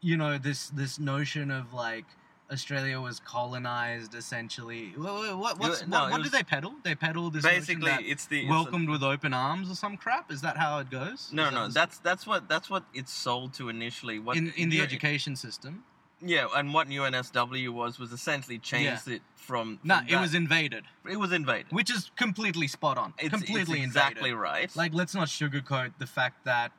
[0.00, 2.04] you know this this notion of like
[2.52, 4.92] Australia was colonized essentially.
[4.96, 6.74] What what, what's, no, what, it what was- do they peddle?
[6.82, 10.30] They peddle this Basically, it's the it's welcomed with open arms or some crap.
[10.30, 11.30] Is that how it goes?
[11.32, 14.18] No, Is no, that that's that's what that's what it's sold to initially.
[14.18, 15.84] What in in the education system.
[16.26, 19.78] Yeah, and what UNSW was was essentially changed it from.
[19.84, 21.70] No, from it was invaded, it was invaded.
[21.70, 23.12] which is completely spot on.
[23.18, 24.36] It's, completely it's exactly invaded.
[24.36, 24.76] right.
[24.76, 26.72] Like, let's not sugarcoat the fact that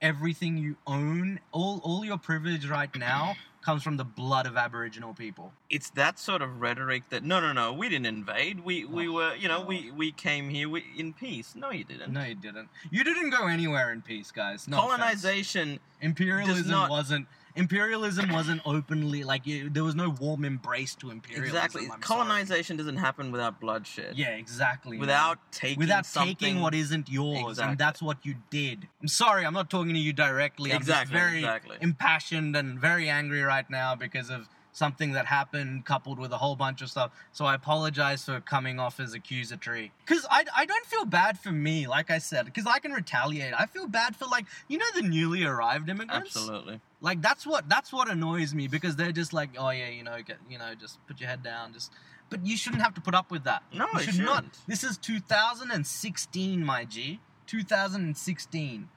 [0.00, 5.14] everything you own, all all your privilege right now, comes from the blood of Aboriginal
[5.14, 5.52] people.
[5.70, 8.60] It's that sort of rhetoric that no, no, no, we didn't invade.
[8.60, 9.68] We we Oh, were, you know, God.
[9.68, 11.54] we we came here wi- in peace.
[11.54, 12.12] No, you didn't.
[12.12, 12.68] No, you didn't.
[12.90, 14.66] You didn't go anywhere in peace, guys.
[14.68, 14.96] No offense.
[15.00, 15.78] Colonization.
[16.00, 17.26] Imperialism not- wasn't.
[17.54, 21.56] Imperialism wasn't openly like you, there was no warm embrace to imperialism.
[21.56, 21.82] Exactly.
[21.82, 22.00] I'm sorry.
[22.00, 24.16] Colonization doesn't happen without bloodshed.
[24.16, 24.92] Yeah, exactly.
[24.92, 25.00] man.
[25.00, 26.36] Without taking without something.
[26.36, 27.70] taking what isn't yours, Exactly.
[27.72, 28.88] and that's what you did.
[29.00, 30.72] I'm sorry, I'm not talking to you directly.
[30.72, 31.76] I'm Exactly, just very exactly.
[31.80, 36.56] impassioned and very angry right now because of something that happened coupled with a whole
[36.56, 37.12] bunch of stuff.
[37.32, 39.92] So I apologize for coming off as accusatory.
[40.04, 43.52] Because I, I don't feel bad for me, like I said, because I can retaliate.
[43.58, 46.36] I feel bad for, like, you know, the newly arrived immigrants?
[46.36, 46.80] Absolutely.
[47.02, 50.16] Like that's what that's what annoys me because they're just like, oh yeah, you know,
[50.24, 51.92] get you know, just put your head down, just.
[52.30, 53.62] But you shouldn't have to put up with that.
[53.74, 54.36] No, you should not.
[54.36, 54.58] shouldn't.
[54.66, 57.20] This is 2016, my G.
[57.46, 58.88] 2016.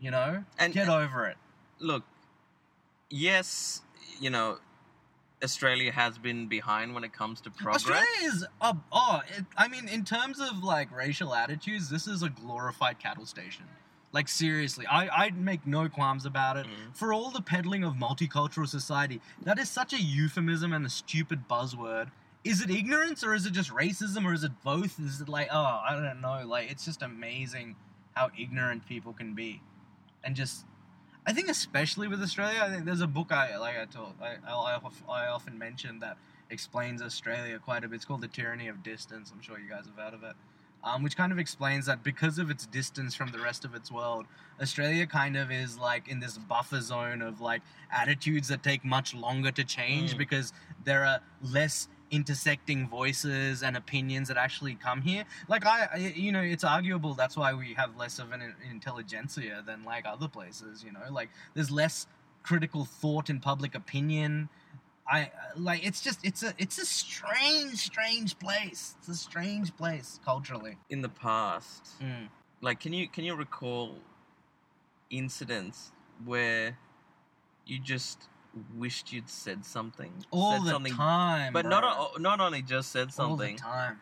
[0.00, 1.36] You know, And- get over it.
[1.78, 2.02] Look,
[3.10, 3.82] yes,
[4.20, 4.58] you know,
[5.42, 7.76] Australia has been behind when it comes to progress.
[7.76, 12.22] Australia is uh, oh, it, I mean, in terms of like racial attitudes, this is
[12.22, 13.64] a glorified cattle station.
[14.12, 16.66] Like seriously, I I'd make no qualms about it.
[16.66, 16.96] Mm.
[16.96, 21.48] For all the peddling of multicultural society, that is such a euphemism and a stupid
[21.48, 22.10] buzzword.
[22.42, 24.98] Is it ignorance or is it just racism or is it both?
[24.98, 26.46] Is it like oh I don't know?
[26.46, 27.76] Like it's just amazing
[28.14, 29.62] how ignorant people can be,
[30.24, 30.64] and just
[31.30, 34.34] I think especially with Australia, I think there's a book I like I told I
[34.48, 36.16] I, I often mention that
[36.50, 37.94] explains Australia quite a bit.
[37.94, 39.30] It's called The Tyranny of Distance.
[39.32, 40.34] I'm sure you guys have heard of it.
[40.82, 43.92] Um, which kind of explains that because of its distance from the rest of its
[43.92, 44.26] world,
[44.60, 47.62] Australia kind of is like in this buffer zone of like
[47.92, 50.18] attitudes that take much longer to change Mm.
[50.18, 55.24] because there are less intersecting voices and opinions that actually come here.
[55.48, 59.62] Like I, I you know, it's arguable that's why we have less of an intelligentsia
[59.66, 60.82] than like other places.
[60.84, 62.06] You know, like there's less
[62.42, 64.48] critical thought in public opinion.
[65.08, 68.94] I like it's just it's a it's a strange strange place.
[68.98, 70.76] It's a strange place culturally.
[70.88, 72.28] In the past, Mm.
[72.60, 73.96] like, can you can you recall
[75.10, 75.92] incidents
[76.24, 76.76] where
[77.66, 78.28] you just
[78.76, 81.70] wished you'd said something, All said the something, time, but bro.
[81.70, 83.30] not o- not only just said something.
[83.62, 84.00] all the time.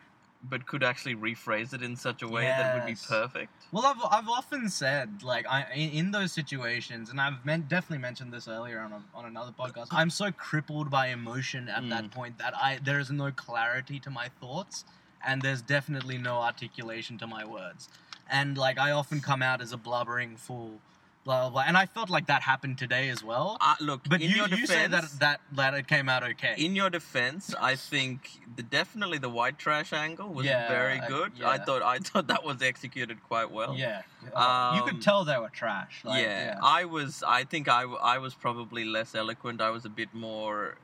[0.49, 3.51] but could actually rephrase it in such a way that would be perfect.
[3.73, 7.97] Well, I've, I've often said, like, I in, in those situations, and I've men- definitely
[7.97, 12.05] mentioned this earlier on, a, on another podcast, I'm so crippled by emotion at that
[12.05, 12.11] Mm.
[12.11, 14.85] point that I there is no clarity to my thoughts,
[15.27, 17.89] and there's definitely no articulation to my words.
[18.31, 20.79] And, like, I often come out as a blubbering fool,
[21.23, 21.63] blah, blah, blah.
[21.67, 23.57] And I felt like that happened today as well.
[23.61, 26.55] Uh, look, But in you, your you say that, that, that it came out okay.
[26.57, 31.33] in your defense, I think the definitely the white trash angle was Yeah, very good.
[31.43, 31.63] I yeah.
[31.65, 33.75] thought I thought that was executed quite well.
[33.75, 34.01] yeah.
[34.35, 36.01] Uh, you Um, could tell they were trash.
[36.03, 37.23] Like, yeah, I was.
[37.25, 37.83] I think I
[38.15, 39.61] I was probably less eloquent.
[39.61, 40.75] I was a bit more.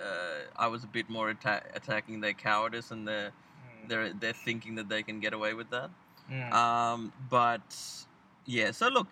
[0.00, 4.32] Uh, I was a bit more atta- attacking their cowardice and their Mm, their their
[4.34, 5.90] thinking that they can get away with that.
[6.30, 6.52] mm.
[6.52, 7.68] Um, but
[8.44, 9.08] yeah, so look,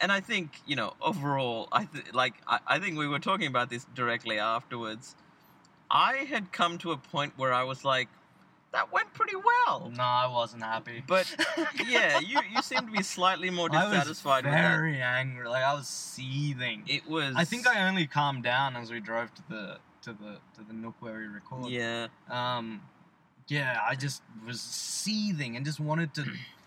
[0.00, 3.46] and I think you know overall, I th- like I, I think we were talking
[3.46, 5.14] about this directly afterwards.
[5.90, 8.08] I had come to a point where I was like,
[8.72, 9.90] that went pretty well.
[9.96, 11.02] no, I wasn't happy.
[11.06, 11.34] But
[11.86, 13.94] yeah, you you seem to be slightly more dissatisfied.
[13.94, 15.48] I was dissatisfied with very angry.
[15.48, 16.84] Like I was seething.
[16.86, 17.34] It was.
[17.36, 20.74] I think I only calmed down as we drove to the to the to the
[20.74, 21.70] nook where we record.
[21.70, 22.08] Yeah.
[22.30, 22.82] Um,
[23.48, 26.24] yeah, I just was seething and just wanted to.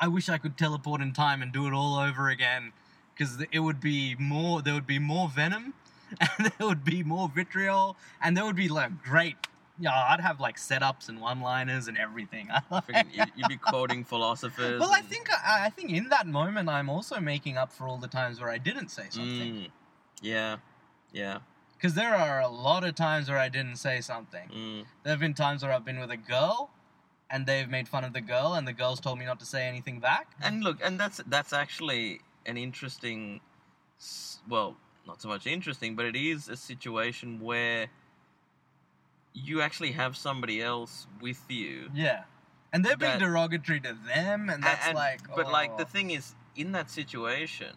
[0.00, 2.72] I wish I could teleport in time and do it all over again,
[3.14, 4.62] because it would be more.
[4.62, 5.74] There would be more venom,
[6.20, 9.36] and there would be more vitriol, and there would be like great.
[9.80, 12.48] Yeah, I'd have like setups and one-liners and everything.
[13.36, 14.80] You'd be quoting philosophers.
[14.80, 17.96] Well, I think I, I think in that moment I'm also making up for all
[17.96, 19.54] the times where I didn't say something.
[19.54, 19.68] Mm,
[20.20, 20.56] yeah.
[21.12, 21.38] Yeah.
[21.76, 24.48] Because there are a lot of times where I didn't say something.
[24.52, 26.70] Mm, There have been times where I've been with a girl,
[27.30, 29.66] and they've made fun of the girl, and the girl's told me not to say
[29.66, 30.28] anything back.
[30.40, 33.40] and look, and that's that's actually an interesting.
[34.48, 37.88] Well, not so much interesting, but it is a situation where
[39.34, 41.90] you actually have somebody else with you.
[41.94, 42.24] Yeah,
[42.72, 45.20] and they're being That- derogatory to them, and that's and- like.
[45.34, 45.86] but like the oh.
[45.86, 47.74] thing is, in that situation,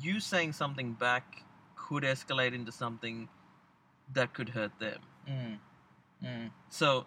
[0.00, 1.42] you saying something back
[1.76, 3.28] could escalate into something
[4.12, 5.00] that could hurt them.
[5.28, 5.58] Mm.
[6.24, 6.50] Mm.
[6.70, 7.06] So,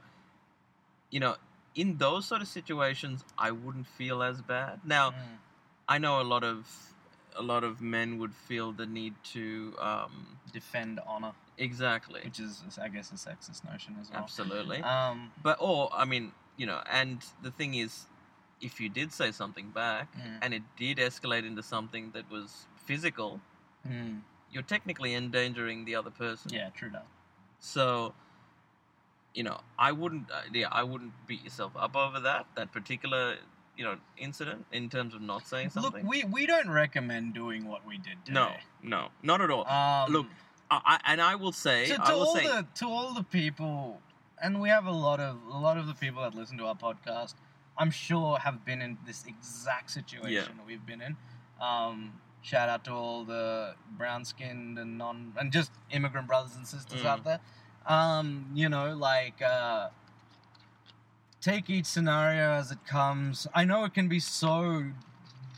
[1.10, 1.36] you know,
[1.76, 4.80] in those sort of situations, I wouldn't feel as bad.
[4.86, 5.38] Now, Mm.
[5.88, 6.68] I know a lot of
[7.38, 12.64] a lot of men would feel the need to um, Defend honor, exactly, which is,
[12.82, 14.20] I guess, a sexist notion as well.
[14.24, 14.82] absolutely.
[14.82, 15.32] Um.
[15.44, 18.06] But or I mean, you know, and the thing is,
[18.62, 20.40] if you did say something back Mm.
[20.44, 23.42] and it did escalate into something that was physical,
[23.86, 24.22] Mm.
[24.50, 26.54] you're technically endangering the other person.
[26.54, 27.06] Yeah, true that.
[27.60, 28.14] So,
[29.36, 33.36] you know, I wouldn't, uh, yeah, I wouldn't beat yourself up over that that particular,
[33.78, 36.02] you know, incident in terms of not saying something.
[36.04, 38.34] Look, we, we don't recommend doing what we did today.
[38.34, 39.68] no, no, not at all.
[39.68, 40.28] Um, Look,
[40.72, 43.14] I, I, and I will say, to, to I will all say, the to all
[43.14, 44.00] the people,
[44.42, 46.76] and we have a lot of a lot of the people that listen to our
[46.76, 47.36] podcast.
[47.78, 50.44] I'm sure have been in this exact situation Yeah.
[50.44, 51.18] that we've been in.
[51.62, 56.66] Um, shout out to all the brown skinned and non and just immigrant brothers and
[56.66, 57.06] sisters Mm.
[57.06, 57.42] out there.
[57.88, 59.90] Um, you know, like uh,
[61.42, 63.48] take each scenario as it comes.
[63.54, 64.84] I know it can be so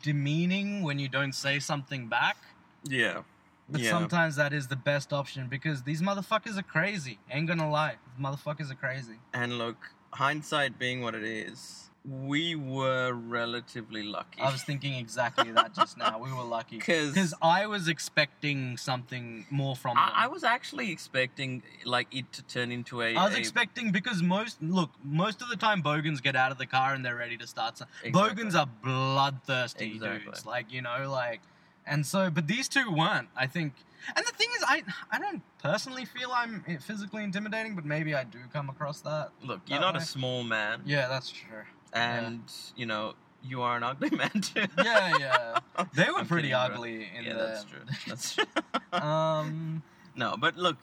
[0.03, 2.37] demeaning when you don't say something back.
[2.83, 3.21] yeah,
[3.69, 3.89] But yeah.
[3.89, 7.19] sometimes that is the best option because these motherfuckers are crazy.
[7.31, 7.95] Ain't gonna lie.
[8.15, 9.15] These motherfuckers are crazy.
[9.33, 9.77] And look,
[10.11, 14.41] hindsight being what it is, we were relatively lucky.
[14.41, 16.19] I was thinking exactly that just now.
[16.19, 16.77] We were lucky.
[16.79, 20.03] because I was expecting something more from them.
[20.15, 23.15] I, I was actually expecting like it to turn into a.
[23.15, 26.57] I was a- expecting because most look most of the time bogans get out of
[26.57, 27.77] the car and they're ready to start.
[27.77, 28.11] Some, Exactly.
[28.29, 30.19] Bogans are bloodthirsty Exactly.
[30.25, 31.41] dudes, like you know, like,
[31.85, 33.27] and so but these two weren't.
[33.35, 33.73] I think,
[34.15, 38.23] and the thing is, I I don't personally feel I'm physically intimidating, but maybe I
[38.23, 39.31] do come across that.
[39.43, 40.01] Look, you're not way.
[40.01, 41.63] a small man, Yeah, that's true.
[41.93, 42.41] And
[42.75, 44.65] you know you are an ugly man too.
[44.77, 45.59] Yeah, yeah.
[45.93, 46.75] They were I'm pretty kidding, bro.
[46.75, 47.39] ugly in yeah, the.
[47.39, 47.79] that's true.
[48.07, 48.99] That's true.
[48.99, 49.83] Um.
[50.15, 50.77] no, but look,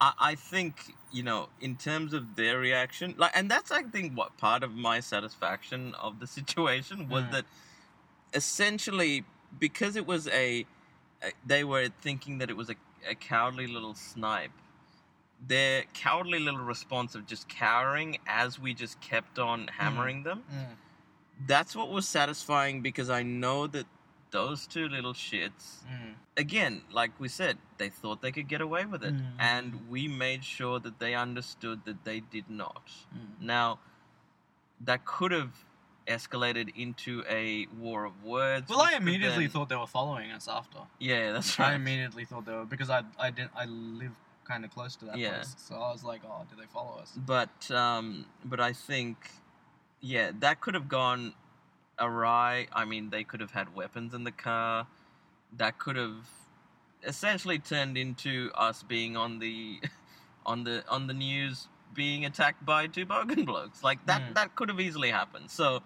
[0.00, 4.16] I, I think you know in terms of their reaction, like, and that's I think
[4.16, 7.32] what part of my satisfaction of the situation was Mm.
[7.32, 7.44] that
[8.34, 9.24] essentially
[9.58, 10.64] because it was a,
[11.22, 12.76] a they were thinking that it was a,
[13.08, 14.52] a cowardly little snipe.
[15.46, 20.76] Their cowardly little response of just cowering as we just kept on hammering them mm,
[21.46, 23.86] that's what was satisfying because I know that
[24.30, 26.14] those two little shits, mm.
[26.36, 29.14] again, like we said, they thought they could get away with it.
[29.14, 29.24] Mm.
[29.38, 32.90] And we made sure that they understood that they did not.
[33.14, 33.44] Mm.
[33.44, 33.80] Now,
[34.80, 35.64] that could have
[36.06, 38.68] escalated into a war of words.
[38.68, 40.78] Well, I immediately then- thought they were following us after.
[40.98, 41.72] Yeah, that's right.
[41.72, 44.12] I immediately thought they were because I I didn't I live
[44.44, 45.34] kind of close to that Yeah.
[45.34, 47.12] place, so I was like, oh, do they follow us?
[47.16, 49.30] but um, but I think,
[50.00, 51.34] yeah, that could have gone
[51.98, 52.66] awry.
[52.72, 54.86] I mean, they could have had weapons in the car.
[55.56, 56.28] That could have
[57.02, 59.80] essentially turned into us being on the
[60.46, 63.82] on the on the news being attacked by two bogan blokes.
[63.82, 64.34] Like that Mm.
[64.34, 65.50] that could have easily happened.
[65.50, 65.82] So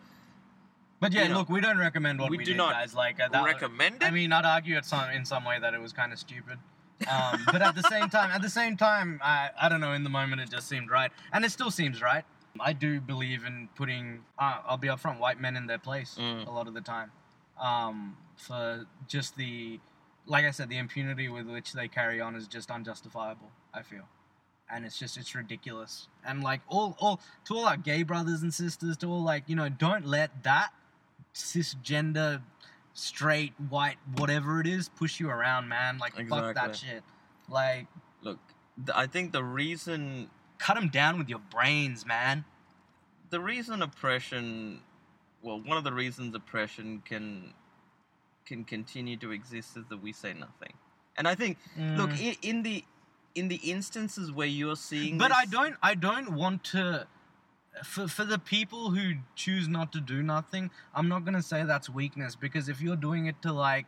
[1.01, 2.95] But yeah, You know, look, we don't recommend what we we, do did, not guys.
[2.95, 4.07] Like uh, that, recommend it.
[4.07, 6.59] I mean, I'd argue at some in some way that it was kind of stupid.
[7.11, 9.93] Um, but at the same time, at the same time, I, I don't know.
[9.93, 12.25] In the moment, it just seemed right, and it still seems right.
[12.61, 14.21] I do believe in putting.
[14.39, 15.19] Uh, I'll be upfront.
[15.19, 16.47] White men in their place Mm.
[16.47, 17.11] a lot of the time,
[17.61, 19.81] um, for just the,
[20.27, 23.51] like I said, the impunity with which they carry on is just unjustifiable.
[23.75, 24.07] I feel,
[24.71, 26.07] and it's just it's ridiculous.
[26.25, 29.57] And like all all to all our gay brothers and sisters, to all like you
[29.57, 30.71] know, don't let that
[31.35, 32.41] cisgender,
[32.95, 35.99] straight, white, whatever it is, push you around, man.
[35.99, 37.03] Like fuck that shit.
[37.49, 37.87] Like
[38.23, 38.39] look,
[38.79, 42.45] th- I think the reason cut them down with your brains, man.
[43.31, 44.81] the reason oppression
[45.43, 47.53] well one of the reasons oppression can
[48.47, 50.73] can continue to exist is that we say nothing
[51.17, 51.59] and i think
[51.97, 52.21] look Mm.
[52.21, 52.85] in, in the
[53.35, 55.75] in the instances where you're seeing but this, I don't.
[55.83, 57.09] I don't want to.
[57.83, 61.91] For for the people who choose not to do nothing, I'm not gonna say that's
[61.91, 63.87] weakness because if you're doing it to like,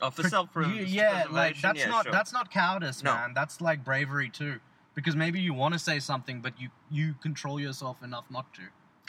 [0.00, 2.12] oh, for pre- self yeah, like that's yeah, not sure.
[2.12, 3.14] that's not cowardice, No.
[3.14, 3.34] man.
[3.34, 4.60] That's like bravery too.
[4.94, 8.62] Because maybe you want to say something, but you you control yourself enough not to.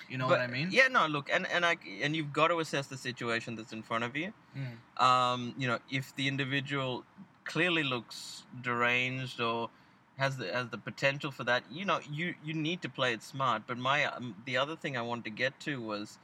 [0.10, 0.70] You know But, what I mean?
[0.72, 3.82] yeah no look and and i and you've got to assess the situation that's in
[3.82, 5.04] front of you Mm.
[5.04, 7.04] um you know if the individual
[7.46, 9.70] clearly looks deranged or
[10.18, 13.22] has the has the potential for that you know you you need to play it
[13.24, 16.18] smart but my um, the other thing i wanted to get to was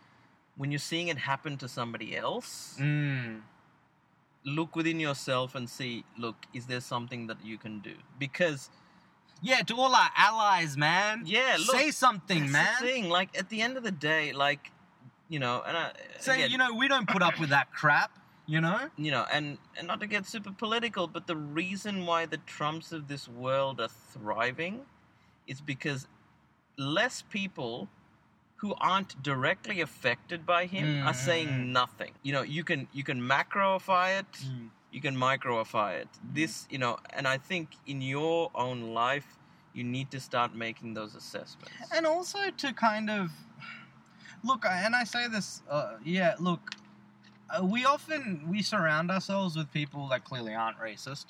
[0.58, 3.42] when you're seeing it happen to somebody else Mm.
[4.46, 8.70] look within yourself and see look is there something that you can do because
[9.42, 11.24] Yeah, to all our allies, man.
[11.26, 12.78] yeah look say something, man.
[12.82, 14.72] thing like at the end of the day like
[15.30, 18.12] you know and I, Say, again, you know, we don't put up with that crap.
[18.46, 18.90] You know?
[18.98, 22.92] you know, and, and not to get super political, but the reason why the Trumps
[22.92, 24.82] of this world are thriving
[25.48, 26.08] is because
[26.78, 27.88] less people
[28.58, 31.16] who aren't directly affected by him are Mm.
[31.16, 32.12] saying nothing.
[32.22, 34.46] You know, you can you can macroify it,
[34.92, 36.08] you can microify it.
[36.34, 39.38] This, you know, and I think in your own life
[39.74, 41.72] you need to start making those assessments.
[41.96, 43.32] and also to kind of
[44.44, 46.72] look and i say this uh, yeah look
[47.60, 51.26] uh, we often we surround ourselves with people that clearly aren't racist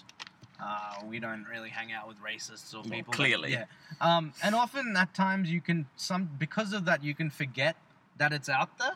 [0.63, 3.11] uh, we don't really hang out with racists or Well, people.
[3.11, 3.51] that- clearly.
[3.51, 3.65] yeah.
[3.99, 7.76] Um, and often at times you can some because of that you can forget
[8.17, 8.93] that it's out there.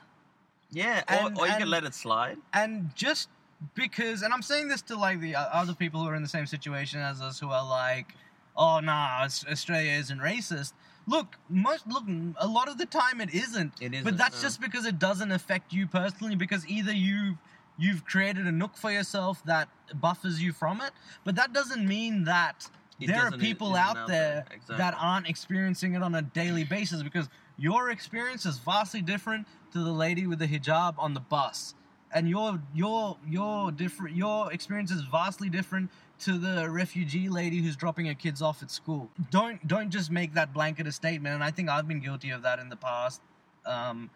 [0.72, 2.38] Yeah, And- or, or you can let it slide.
[2.54, 3.30] and just
[3.74, 6.46] because and i'm saying this to like the other people who are in the same
[6.46, 8.14] situation as us who are like
[8.56, 10.74] oh nah australia isn't racist
[11.08, 12.04] look most look
[12.38, 14.48] a lot of the time it isn't It isn't, but that's no.
[14.48, 17.38] just because it doesn't affect you personally because either you've
[17.78, 20.92] you've created a nook for yourself that buffers you from it
[21.24, 24.78] but that doesn't mean that It there are people out, out there, there, exactly.
[24.78, 29.80] that aren't experiencing it on a daily basis because your experience is vastly different to
[29.84, 31.74] the lady with the hijab on the bus
[32.14, 35.90] and your your your different your experience is vastly different
[36.20, 39.10] to the refugee lady who's dropping her kids off at school.
[39.30, 42.42] Don't don't just make that blanket a statement and i think i've been guilty of
[42.44, 43.22] that in the past.
[43.66, 44.10] Um,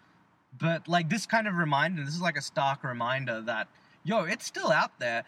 [0.60, 3.68] but like this kind of reminder this is like a stark reminder that
[4.04, 5.24] yo it's still out there.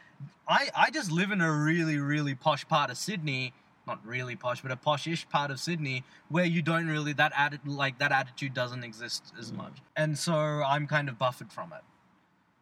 [0.48, 3.54] I i just live in a really really posh part of sydney
[3.86, 7.60] not really posh but a poshish part of sydney where you don't really that atti-
[7.66, 9.58] like that attitude doesn't exist as Mm.
[9.58, 9.78] much.
[9.96, 11.84] And so i'm kind of buffered from it.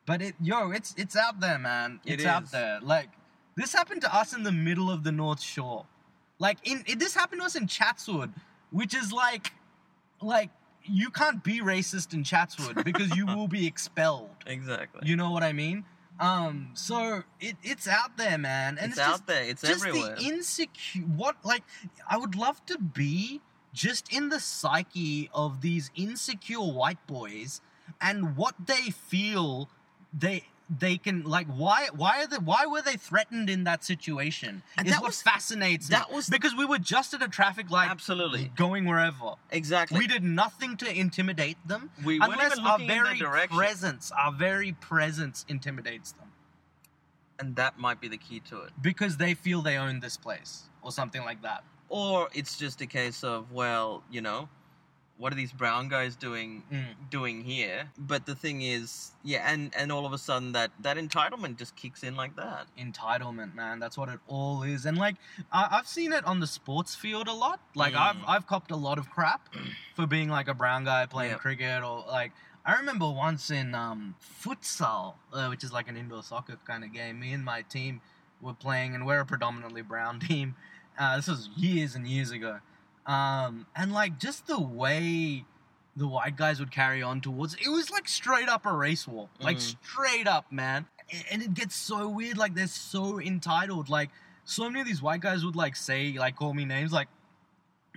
[0.06, 2.00] But it yo it's it's out there man.
[2.06, 2.80] It it's out there.
[2.82, 3.10] Like
[3.56, 5.86] this happened to us in the middle of the north shore
[6.40, 8.32] like in it, this happened to us in chatswood
[8.72, 9.52] which is like
[10.22, 10.50] like
[10.84, 15.08] you can't be racist in chatswood because you will be expelled Exactly.
[15.08, 15.84] you know what i mean
[16.20, 19.44] um so it, it's out there man and it's, it's, out just, there.
[19.44, 20.16] It's just everywhere.
[20.16, 21.64] the insecure what like
[22.10, 23.42] i would love to be
[23.74, 27.62] just in the psyche of these insecure white boys
[28.00, 29.70] and what they feel
[30.14, 30.44] they
[30.80, 34.88] they can like why why are they why were they threatened in that situation And
[34.88, 37.70] is that what was- fascinates that me was- because we were just at a traffic
[37.70, 38.52] light Absolutely.
[38.56, 40.00] going wherever exactly.
[40.00, 43.20] we did nothing to intimidate them We unless even our very
[43.50, 46.30] presence our very presence intimidates them
[47.40, 48.72] and that might be the key to it.
[48.82, 51.64] because they feel they own this place or something like that.
[51.90, 54.48] Or it's just a case of, well, you know,
[55.22, 57.10] what are these brown guys doing Mm.
[57.10, 57.90] doing here?
[57.98, 61.76] But the thing is, yeah, and and all of a sudden that that entitlement just
[61.76, 62.68] kicks in like that.
[62.78, 63.80] Entitlement, man.
[63.80, 64.86] That's what it all is.
[64.86, 65.16] And like,
[65.52, 67.60] I- I've seen it on the sports field a lot.
[67.76, 68.06] Like, Mm.
[68.08, 69.42] I've I've copped a lot of crap
[69.96, 71.40] for being like a brown guy playing Yep.
[71.42, 72.32] cricket or like.
[72.64, 74.14] I remember once in um,
[74.44, 77.20] futsal, uh, which is like an indoor soccer kind of game.
[77.20, 78.02] Me and my team
[78.40, 80.56] were playing, and we're a predominantly brown team.
[81.00, 82.60] Uh, this was years and years ago,
[83.06, 85.46] um, and like just the way
[85.96, 89.30] the white guys would carry on towards it was like straight up a race war,
[89.40, 89.76] like Mhm.
[89.84, 90.86] straight up, man.
[91.32, 93.90] And it gets so weird, like they're so entitled.
[93.90, 94.10] Like
[94.46, 96.94] so many of these white guys would like say, like call me names.
[96.94, 97.10] Like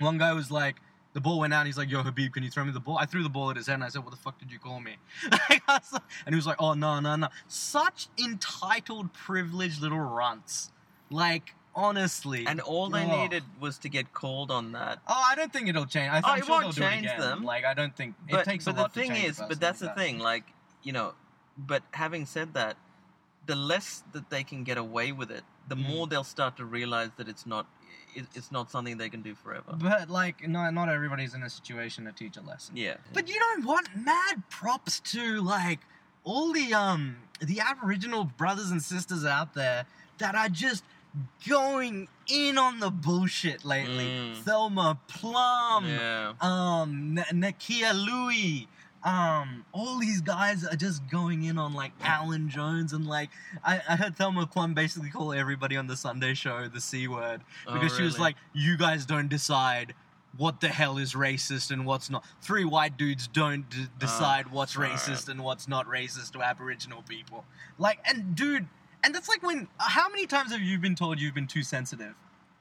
[0.01, 0.77] one guy was like,
[1.13, 1.61] the ball went out.
[1.61, 3.51] And he's like, "Yo, Habib, can you throw me the ball?" I threw the ball
[3.51, 4.97] at his head, and I said, "What the fuck did you call me?"
[5.31, 5.83] Like, like-
[6.27, 10.73] and he was like, "Oh no, no, no!" Such entitled, privileged little runts.
[11.11, 13.23] Like honestly, And all they oh.
[13.23, 14.99] needed was to get called on that.
[15.09, 16.11] Oh, I don't think it'll change.
[16.11, 17.45] I think Oh, it sure won't change it them.
[17.45, 18.95] Like I don't think But, it takes but a lot.
[18.95, 19.97] But the thing is, but that's like the that.
[19.97, 20.45] thing, like,
[20.83, 21.15] you know,
[21.59, 22.77] but having said that,
[23.47, 25.89] the less that they can get away with it, the Mm.
[25.89, 27.67] more they'll start to realize that it's not
[28.17, 29.75] it's not something they can do forever.
[29.77, 32.77] But like, no, not everybody's in a situation to teach a lesson.
[32.77, 32.99] Yeah.
[33.13, 33.89] But you know what?
[33.97, 35.81] Mad props to like
[36.23, 39.87] all the um the Aboriginal brothers and sisters out there
[40.19, 40.85] that are just
[41.49, 44.07] going in on the bullshit lately.
[44.07, 44.37] Mm.
[44.39, 46.33] Thelma Plum, yeah.
[46.41, 48.69] um, N- Nakkiah Lui.
[49.03, 53.29] Um, all these guys are just going in on like Alan Jones and like
[53.63, 57.43] I, I heard Thelma Plum basically call everybody on the Sunday show the C word
[57.67, 58.23] Oh, because she was really?
[58.29, 59.95] like, "You guys don't decide
[60.39, 62.25] what the hell is racist and what's not.
[62.41, 64.93] Three white dudes don't d- decide what's alright.
[64.93, 67.45] racist and what's not racist to Aboriginal people."
[67.79, 68.67] Like, and dude,
[69.05, 69.69] and that's like when.
[69.79, 72.15] How many times have you been told you've been too sensitive?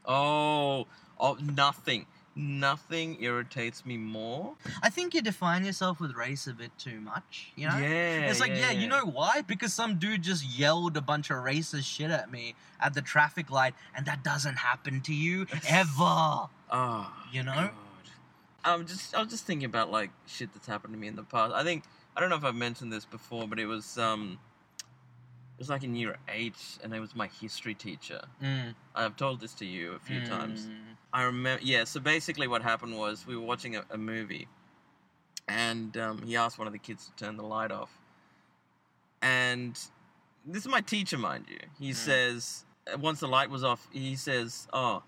[0.05, 0.87] Oh,
[1.19, 2.05] oh, nothing.
[2.35, 4.55] Nothing irritates me more.
[4.81, 7.51] I think you define yourself with race a bit too much.
[7.55, 7.77] You know.
[7.77, 8.29] Yeah.
[8.29, 9.41] It's like, yeah, you know why?
[9.41, 13.51] Because some dude just yelled a bunch of racist shit at me at the traffic
[13.51, 16.49] light, and that doesn't happen to you ever.
[16.71, 17.53] Oh, You know?
[17.53, 17.71] God.
[18.65, 21.23] I'm just I was just thinking about like shit that's happened to me in the
[21.23, 21.53] past.
[21.53, 21.83] I think
[22.15, 24.39] I don't know if I've mentioned this before, but it was um
[25.57, 28.21] it was like in year eight and it was my history teacher.
[28.41, 28.75] Mm.
[28.95, 30.65] I've told this to you a few times.
[30.67, 30.71] Mm.
[31.13, 34.47] I remember yeah, so basically what happened was we were watching a, a movie
[35.47, 37.91] and um, he asked one of the kids to turn the light off.
[39.21, 39.73] And
[40.45, 41.59] this is my teacher, mind you.
[41.79, 41.95] He Mm.
[41.95, 45.03] says uh, once the light was off, he says, "Oh,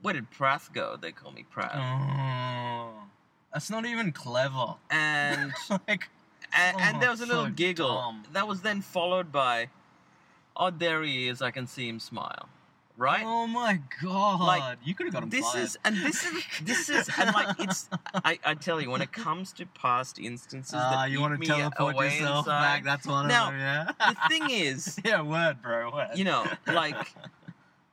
[0.00, 1.76] where did Prath go?" They call me Prath.
[1.76, 3.04] Oh,
[3.52, 4.74] that's not even clever.
[4.90, 5.52] And,
[5.88, 6.08] like,
[6.52, 8.24] and and Oh, there was a little so giggle dumb.
[8.32, 9.68] that was then followed by,
[10.56, 11.42] "Oh, there he is!
[11.42, 12.48] I can see him smile."
[12.98, 13.24] right?
[13.24, 14.40] Oh my god!
[14.40, 15.64] Like, you could have got him this fired.
[15.64, 19.12] is and this is this is and like it's I, I tell you when it
[19.12, 22.84] comes to past instances Ah, that you want to teleport yourself inside, back?
[22.84, 23.60] That's one Now, of them.
[23.60, 23.92] Yeah.
[24.10, 25.90] the thing is yeah, word, bro.
[25.90, 26.08] Word.
[26.16, 27.14] you know like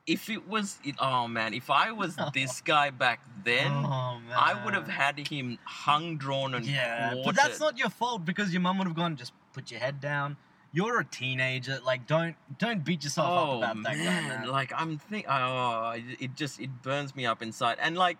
[0.05, 4.59] if it was it, oh man if i was this guy back then oh, i
[4.65, 7.25] would have had him hung drawn and Yeah, quartered.
[7.25, 9.15] but that's not your fault because your mum would have gone.
[9.15, 10.35] Just put your head down.
[10.71, 11.79] You're a teenager.
[11.83, 15.95] Like, don't don't beat yourself oh up about that man, guy, like i'm think oh
[16.19, 18.17] it- just it burns me up inside and like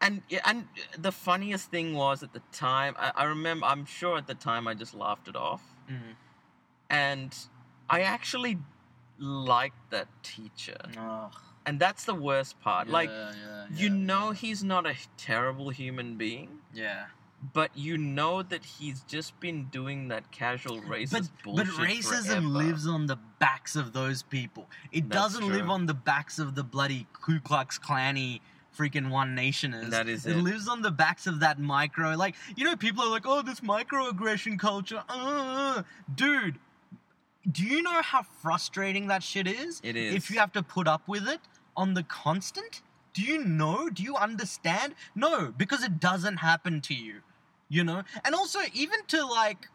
[0.00, 0.66] and and
[0.98, 4.66] the funniest thing was at the time I, I remember i'm sure at the time
[4.68, 6.14] i just laughed it off Mm.
[6.90, 7.36] and
[7.90, 8.58] i actually
[9.18, 11.32] liked that teacher Ugh.
[11.66, 14.34] and that's the worst part like Yeah, yeah, you yeah, know yeah.
[14.34, 17.06] he's not a terrible human being Yeah.
[17.54, 22.46] But you know that he's just been doing that casual racist But, but racism forever.
[22.46, 24.68] lives on the backs of those people.
[24.92, 28.40] It That's doesn't live on the backs of the bloody Ku Klux Klanny
[28.76, 29.90] freaking One Nationers.
[29.90, 30.36] That is it.
[30.36, 30.40] it.
[30.40, 32.14] lives on the backs of that micro.
[32.14, 35.02] Like, you know, people are like, oh, this microaggression culture.
[35.08, 35.82] Uh, uh, uh, uh,
[36.14, 36.58] dude,
[37.50, 39.80] do you know how frustrating that shit is?
[39.82, 40.14] It is.
[40.14, 41.40] If you have to put up with it
[41.76, 42.82] on the constant?
[43.14, 43.90] Do you know?
[43.90, 44.94] Do you understand?
[45.14, 47.20] No, because it doesn't happen to you.
[47.72, 48.02] You know?
[48.26, 49.66] And also, even to like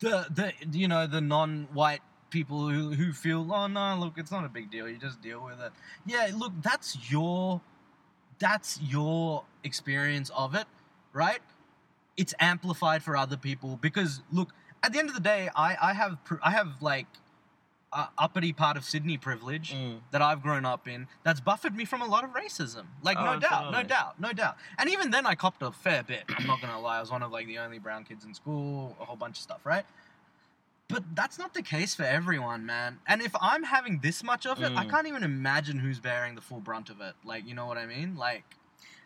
[0.00, 4.44] the the you know the non-white people who who feel oh no look it's not
[4.44, 5.72] a big deal you just deal with it
[6.06, 7.60] yeah look that's your
[8.38, 10.66] that's your experience of it
[11.12, 11.40] right
[12.16, 14.50] it's amplified for other people because look
[14.82, 17.06] at the end of the day i i have i have like
[17.92, 20.00] uh, uppity part of sydney privilege Mm.
[20.12, 22.84] that I've grown up in that's buffered me from a lot of racism.
[23.02, 24.56] Like, Oh, no doubt, no doubt, no doubt.
[24.78, 26.24] And even then, I copped a fair bit.
[26.36, 26.98] I'm not gonna lie.
[26.98, 29.42] I was one of like the only brown kids in school, a whole bunch of
[29.42, 29.84] stuff, right?
[30.88, 32.98] But that's not the case for everyone, man.
[33.06, 34.90] And if I'm having this much of it, I Mm.
[34.90, 37.14] can't even imagine who's bearing the full brunt of it.
[37.24, 38.16] Like, you know what I mean?
[38.16, 38.44] Like,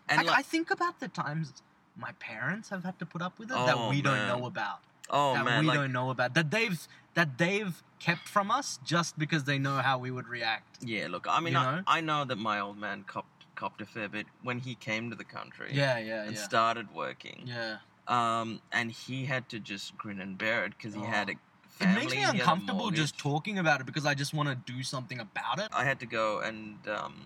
[0.09, 1.63] and like, like, I think about the times
[1.97, 4.81] my parents have had to put up with it Oh, that we don't know about
[5.11, 8.79] oh that man we like don't know about that they've that they've kept from us
[8.85, 10.71] just because they know how we would react.
[10.95, 11.83] yeah look i mean You I, know?
[11.99, 15.17] I know that my old man copped copped a fair bit when he came to
[15.23, 16.43] the country Yeah, yeah, and yeah.
[16.51, 17.77] started working Yeah.
[18.19, 18.49] um
[18.79, 21.17] and he had to just grin and bear it because he Oh.
[21.19, 21.37] had a
[21.85, 24.49] It makes me he had a uncomfortable just talking about it because I just want
[24.53, 25.69] to do something about it.
[25.83, 27.17] I had to go and um,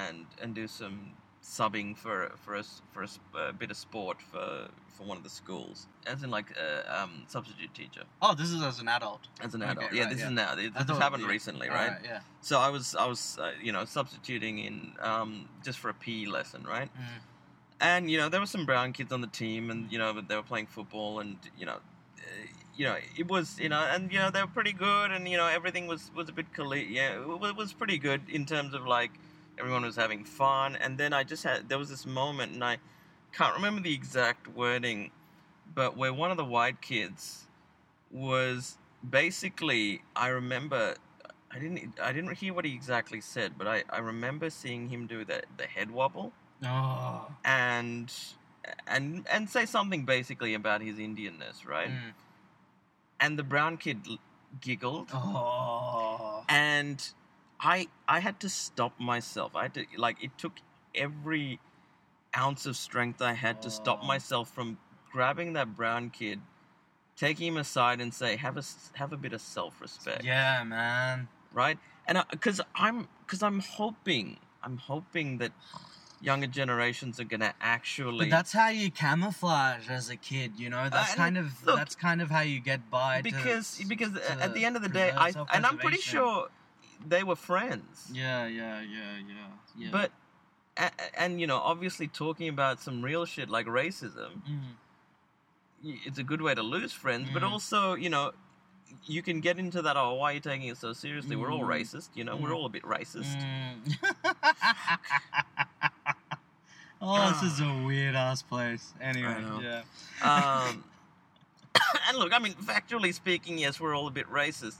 [0.00, 0.96] and and do some
[1.56, 3.08] subbing for for a, for a,
[3.48, 7.22] a bit of sport for for one of the schools, as in like a um,
[7.28, 9.22] substitute teacher, Oh, this is as an adult.
[9.40, 9.92] as an Okay, adult.
[9.92, 10.26] yeah, right, this yeah.
[10.26, 10.54] is now.
[10.56, 11.28] This thought- happened yeah.
[11.36, 11.90] recently, right?
[11.90, 12.20] Alright, yeah.
[12.40, 16.26] So I was I was uh, you know substituting in um, just for a PE
[16.26, 16.90] lesson, right?
[16.94, 17.20] Mm.
[17.80, 20.36] And you know there were some brown kids on the team, and you know they
[20.36, 21.78] were playing football, and you know.
[21.78, 22.46] uh,
[22.78, 25.36] You know, it was you know, and you know they were pretty good, and you
[25.40, 27.10] know everything was was a bit colle- yeah,
[27.50, 29.10] it was pretty good in terms of like
[29.58, 30.76] everyone was having fun.
[30.76, 32.78] And then I just had there was this moment, and I
[33.32, 35.10] can't remember the exact wording,
[35.74, 37.46] but where one of the white kids
[38.10, 38.78] was
[39.08, 40.94] basically I remember
[41.50, 45.06] I didn't I didn't hear what he exactly said, but I, I remember seeing him
[45.06, 46.32] do the the head wobble
[46.64, 47.30] Oh.
[47.44, 48.12] and
[48.86, 51.88] and and say something basically about his Indianness, right?
[51.90, 52.12] Mm.
[53.20, 53.98] And the brown kid
[54.60, 56.42] giggled, Oh.
[56.48, 57.06] and
[57.60, 59.54] I I had to stop myself.
[59.56, 60.54] I had to like it took
[60.94, 61.60] every
[62.36, 64.06] ounce of strength I had to stop Oh.
[64.06, 64.78] myself from
[65.10, 66.40] grabbing that brown kid,
[67.16, 68.62] taking him aside, and say, "Have a
[68.94, 71.28] have a bit of self respect." Yeah, man.
[71.52, 71.78] right?
[72.06, 75.52] And because I'm because I'm hoping I'm hoping that
[76.20, 78.26] younger generations are gonna actually.
[78.26, 80.88] But that's how you camouflage as a kid, you know.
[80.90, 83.16] That's and kind of look, that's kind of how you get by.
[83.18, 86.48] to- because because to at the end of the day, I and I'm pretty sure
[87.06, 88.10] they were friends.
[88.12, 89.46] Yeah, yeah, yeah, yeah,
[89.76, 89.88] yeah.
[89.92, 90.10] But
[90.76, 94.76] and, and you know, obviously talking about some real shit like racism, Mm.
[96.06, 97.28] it's a good way to lose friends.
[97.32, 97.50] But Mm.
[97.52, 98.32] also, you know.
[99.04, 99.98] You can get into that.
[99.98, 101.36] Oh, why are you taking it so seriously?
[101.36, 101.68] We're all Mm.
[101.76, 102.36] racist, you know.
[102.36, 102.56] We're Mm.
[102.56, 103.36] all a bit racist.
[103.36, 103.98] Mm.
[107.02, 108.92] oh, this is a weird ass place.
[109.00, 109.82] Anyway, yeah.
[110.22, 110.84] Um,
[112.08, 114.76] and look, I mean, factually speaking, yes, we're all a bit racist,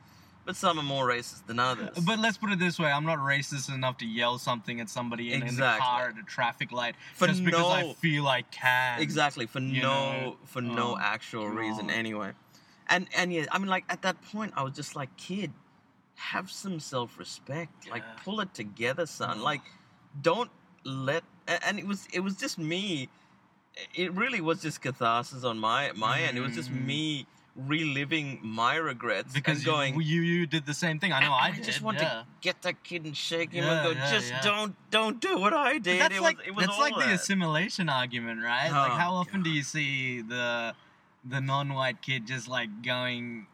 [0.49, 1.91] but some are more racist than others.
[2.07, 5.35] But let's put it this way: I'm not racist enough to yell something at somebody
[5.35, 9.03] in, in the car at a traffic light For just because I feel I can.
[9.03, 12.33] exactly for no know, for no oh, actual reason anyway.
[12.89, 15.53] And and yeah, I mean, like at that point, I was just like, kid,
[16.15, 17.91] have some self respect.
[17.91, 19.41] Like, pull it together, son.
[19.41, 19.45] Oh.
[19.45, 19.61] Like,
[20.23, 20.51] don't
[20.83, 21.25] let.
[21.47, 23.11] And it was it was just me.
[23.95, 26.39] It really was just catharsis on my my end.
[26.39, 26.87] It was just Mhm.
[26.87, 27.27] me
[27.67, 29.95] reliving my regrets because and going.
[30.01, 31.13] you, you did the same thing.
[31.13, 31.31] I know.
[31.31, 32.09] Oh, I, I just did, want yeah.
[32.09, 35.39] to get that kid and shake him Yeah, and go, yeah, just don't, don't do
[35.39, 36.01] what I But did.
[36.01, 38.71] that's it like was, it was that's like the assimilation argument, right?
[38.71, 40.75] like Oh, how often do you see the
[41.25, 43.47] the non-white kid just like going?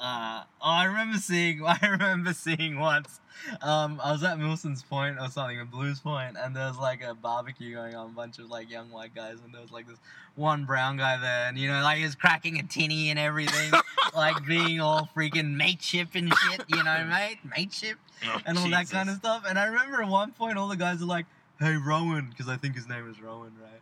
[0.00, 1.64] Uh, oh, I remember seeing.
[1.66, 3.20] I remember seeing once.
[3.62, 7.02] Um, I was at Milson's Point or something, a Blues Point, and there was like
[7.02, 9.86] a barbecue going on, a bunch of like young white guys, and there was like
[9.86, 9.98] this
[10.34, 13.72] one brown guy there, and you know, like he was cracking a tinny and everything,
[14.16, 17.96] like being all freaking mateship and shit, you know, mate, mateship
[18.26, 19.44] Oh, and all that kind of stuff.
[19.48, 21.26] And I remember at one point, all the guys are like,
[21.60, 23.77] "Hey, Rowan," because I think his name is Rowan, right?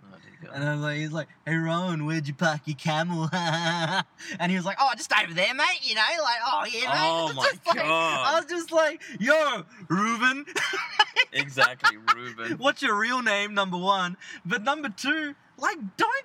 [0.47, 0.57] God.
[0.57, 4.57] And I was like, he's like, "Hey, Rowan, where'd you park your camel?" and he
[4.57, 5.80] was like, "Oh, just over there, mate.
[5.82, 8.26] You know, like, oh yeah, mate." Oh, my just like- God.
[8.26, 10.47] I was just like, "Yo, Reuben,
[11.32, 12.59] exactly, Ruben.
[12.59, 13.55] what's your real name?
[13.55, 16.24] Number one, but number two, like, don't."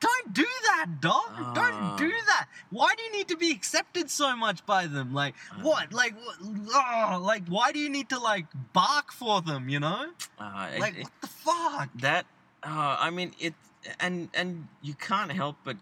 [0.00, 1.22] Don't do that, dog.
[1.30, 1.52] Ah.
[1.54, 2.46] Don't do that.
[2.68, 5.14] Why do you need to be accepted so much by them?
[5.14, 5.60] Like, Ah.
[5.62, 5.94] what?
[5.94, 6.36] Like, what?
[6.74, 8.44] Oh, like, why do you need to like
[8.74, 9.70] bark for them?
[9.70, 10.10] You know?
[10.38, 11.88] Uh, Like, it- what the fuck?
[11.96, 12.26] that,
[12.62, 13.54] uh, I mean, it,
[14.00, 15.76] and and you can't help but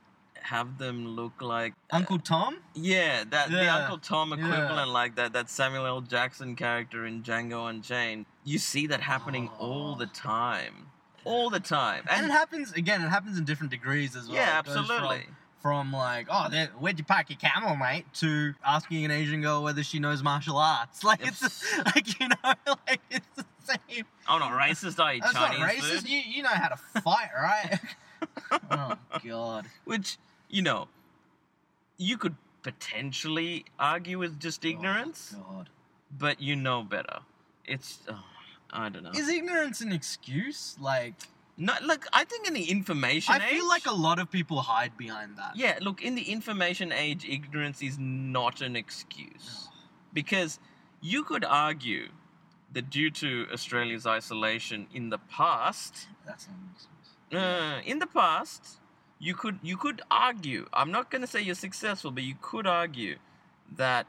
[0.47, 2.59] have them look like Uncle Tom?
[2.75, 4.47] Yeah, that the Uncle Tom yeah.
[4.47, 6.01] equivalent, like that that Samuel L.
[6.01, 8.27] Jackson character in Django Unchained.
[8.45, 10.87] You see that happening all the time,
[11.25, 13.03] all the time, And, and, it happens again.
[13.03, 14.37] It happens in different degrees as well.
[14.37, 15.25] yeah, absolutely.
[15.59, 16.49] From, from like, oh,
[16.79, 18.05] where'd you park your camel, mate?
[18.15, 21.03] To asking an Asian girl whether she knows martial arts.
[21.05, 22.55] Like it's like you know,
[22.87, 24.05] like it's same.
[24.29, 24.99] Oh not racist!
[25.03, 26.01] I eat That's Chinese not racist.
[26.03, 27.79] food, You you know how to fight, right?
[28.71, 28.95] oh
[29.25, 29.67] god.
[29.85, 30.89] which you know,
[31.99, 35.69] you could potentially argue is just oh, ignorance, Oh, god.
[36.19, 37.19] but you know better.
[37.65, 38.23] It's oh,
[38.73, 39.11] I don't know.
[39.11, 40.77] Is ignorance an excuse?
[40.81, 41.15] Like,
[41.57, 42.07] No, look.
[42.13, 45.57] I think in the information I feel like a lot of people hide behind that.
[45.57, 49.69] Yeah, look, in the information age, ignorance is not an excuse.
[50.13, 50.59] Because
[51.01, 52.09] you could argue
[52.77, 56.09] that due to Australia's isolation in the past,
[57.33, 58.81] uh, in the past,
[59.19, 60.67] you could you could argue.
[60.75, 63.17] I'm not going to say you're successful, but you could argue
[63.77, 64.07] that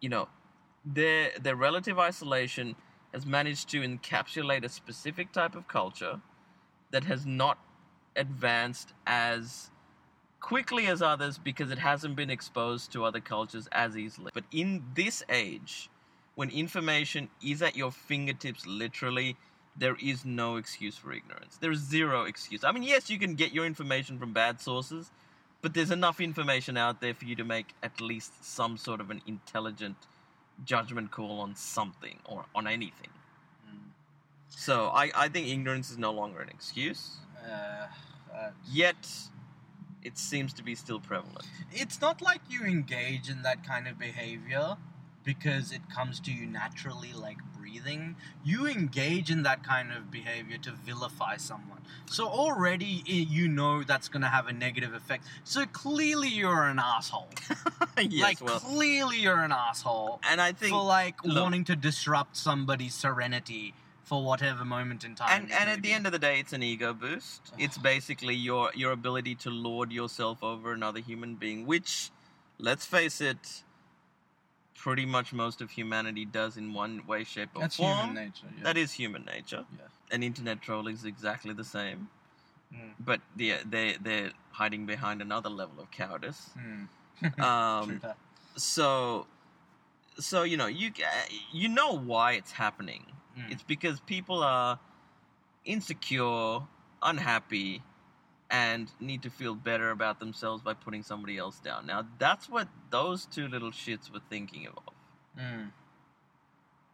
[0.00, 0.30] you know
[0.86, 2.76] their their relative isolation
[3.12, 6.22] has managed to encapsulate a specific type of culture
[6.90, 7.58] that has not
[8.16, 9.70] advanced as
[10.40, 14.30] quickly as others because it hasn't been exposed to other cultures as easily.
[14.32, 15.90] But in this age,
[16.38, 19.34] when information is at your fingertips literally,
[19.76, 21.56] there is no excuse for ignorance.
[21.60, 22.62] There is zero excuse.
[22.62, 25.10] I mean, yes, you can get your information from bad sources,
[25.62, 29.10] but there's enough information out there for you to make at least some sort of
[29.10, 29.96] an intelligent
[30.64, 33.10] judgment call on something or on anything.
[33.68, 33.88] Mm.
[34.46, 37.16] So I, I think ignorance is no longer an excuse.
[37.44, 37.88] Uh,
[38.32, 39.08] uh, Yet,
[40.04, 41.48] it seems to be still prevalent.
[41.72, 44.76] it's not like you engage in that kind of behavior
[45.28, 50.56] because it comes to you naturally like breathing you engage in that kind of behavior
[50.56, 51.82] to vilify someone.
[52.06, 55.24] So already you know that's going to have a negative effect.
[55.44, 57.28] So clearly you're an asshole.
[57.98, 61.76] Yes, like well, clearly you're an asshole and I think for like look- wanting to
[61.76, 63.74] disrupt somebody's serenity
[64.04, 66.62] for whatever moment in time and and at the end of the day, it's an
[66.62, 67.42] ego boost.
[67.58, 72.10] It's basically your your ability to lord yourself over another human being, which,
[72.58, 73.64] let's face it,
[74.78, 77.96] pretty much most of humanity does in one way, shape, or that's form.
[77.98, 78.64] human nature yeah.
[78.64, 79.64] That is human nature.
[79.76, 79.88] Yeah.
[80.16, 82.08] An internet troll is exactly the same,
[82.74, 82.92] Mm.
[83.00, 86.50] but yeah, they they're hiding behind another level of cowardice.
[86.58, 86.88] Mm.
[87.50, 88.00] Um,
[88.56, 89.26] so,
[90.20, 90.92] so you know you
[91.52, 93.04] you know why it's happening.
[93.38, 93.52] Mm.
[93.52, 94.78] It's because people are
[95.64, 96.60] insecure,
[97.02, 97.82] unhappy,
[98.50, 101.86] and need to feel better about themselves by putting somebody else down.
[101.86, 104.82] Now, that's what those two little shits were thinking of.
[105.38, 105.70] Mm.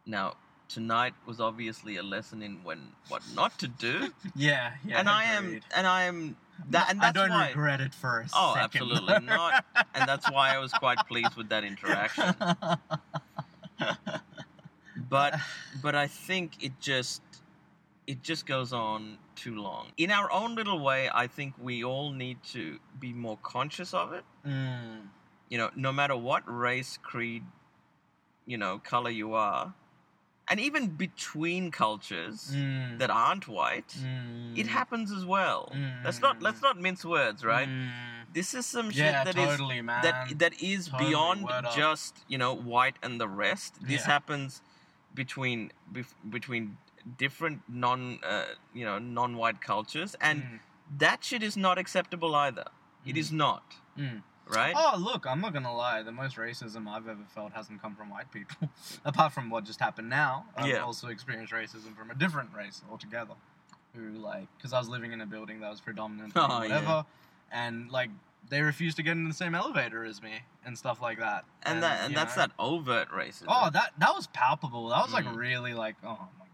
[0.05, 0.35] Now,
[0.67, 5.23] tonight was obviously a lesson in when what not to do, yeah yeah and I
[5.25, 6.35] am and I am
[6.69, 7.47] that and I don't why.
[7.49, 8.81] regret it for a Oh, second.
[8.81, 9.63] absolutely not.
[9.93, 12.33] And that's why I was quite pleased with that interaction.
[15.09, 15.35] But
[15.81, 17.21] but I think it just
[18.07, 19.87] it just goes on too long.
[19.97, 24.13] In our own little way, I think we all need to be more conscious of
[24.13, 24.23] it.
[24.45, 25.07] Mm.
[25.49, 27.43] You know, no matter what race, creed,
[28.45, 29.73] you know, color you are,
[30.47, 32.99] and even between cultures Mm.
[32.99, 34.55] that aren't white, Mm.
[34.57, 35.71] it happens as well.
[36.03, 37.67] Let's not let's not mince words, right?
[37.67, 37.89] Mm.
[38.33, 40.03] This is some shit Yeah, that is totally, man.
[40.03, 43.75] that that is Totally, beyond just you know white and the rest.
[43.81, 44.13] This Yeah.
[44.13, 44.61] happens
[45.13, 46.77] between bef- between
[47.17, 50.59] different non uh, you know non white cultures, and Mm.
[50.99, 52.65] that shit is not acceptable either.
[53.05, 53.19] It Mm.
[53.19, 53.75] is not.
[53.97, 54.23] Mm.
[54.47, 54.75] right?
[54.77, 56.03] Oh, look, I'm not gonna lie.
[56.03, 58.69] The most racism I've ever felt hasn't come from white people,
[59.05, 60.45] apart from what just happened now.
[60.55, 60.83] I've Yeah.
[60.83, 63.33] also experienced racism from a different race altogether,
[63.95, 67.05] who like, because I was living in a building that was predominant, Oh, whatever,
[67.51, 68.11] and like
[68.49, 71.45] they refused to get in the same elevator as me and stuff like that.
[71.63, 72.43] and that and that's know.
[72.43, 73.45] that overt racism.
[73.47, 74.89] Oh, that that was palpable.
[74.89, 75.35] That was like Mm.
[75.37, 76.44] really like, oh my.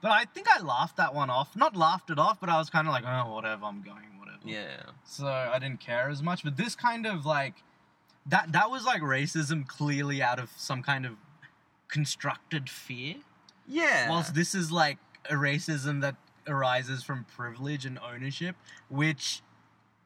[0.00, 1.56] But I think I laughed that one off.
[1.56, 3.64] Not laughed it off, but I was kind of like, oh, whatever.
[3.64, 4.38] I'm going, whatever.
[4.44, 4.82] yeah.
[5.04, 6.42] So I didn't care as much.
[6.44, 7.54] But this kind of like
[8.26, 11.12] that that was like racism clearly out of some kind of
[11.88, 13.16] constructed fear.
[13.66, 14.08] Yeah.
[14.10, 14.98] Whilst this is like
[15.28, 16.16] a racism that
[16.48, 18.56] arises from privilege and ownership,
[18.88, 19.42] which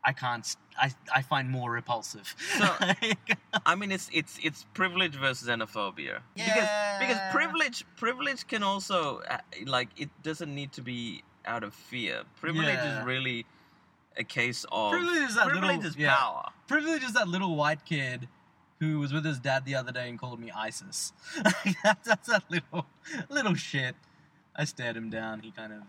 [0.05, 0.47] I can't.
[0.79, 2.35] I, I find more repulsive.
[2.59, 2.77] So-
[3.67, 6.19] I mean, it's it's it's privilege versus xenophobia.
[6.35, 6.69] Because
[7.01, 12.23] because privilege privilege can also uh, like it doesn't need to be out of fear.
[12.41, 13.01] Privilege Yeah.
[13.01, 13.47] is really
[14.17, 16.15] a case of Privilege is that privilege little- is yeah.
[16.17, 16.49] power.
[16.69, 18.29] privilege is that little white kid
[18.81, 21.13] who was with his dad the other day and called me ISIS.
[21.85, 22.87] that's, that's that little
[23.31, 23.95] little shit.
[24.57, 25.41] I stared him down.
[25.41, 25.81] He kind of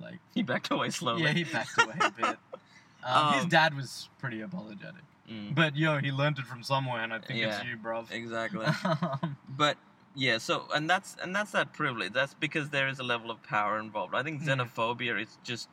[0.00, 1.22] like He backed away slowly.
[1.24, 2.36] yeah, he backed away a bit.
[3.04, 7.12] Um, his dad was pretty apologetic, Mm, but yo, he learned it from somewhere, and
[7.12, 7.48] I think Yeah.
[7.60, 8.10] it's you, bruv.
[8.10, 8.66] exactly.
[8.84, 9.76] Um, but
[10.14, 12.12] yeah, so and that's and that's that privilege.
[12.12, 14.14] That's because there is a level of power involved.
[14.14, 14.46] I think Mm.
[14.48, 15.68] xenophobia is just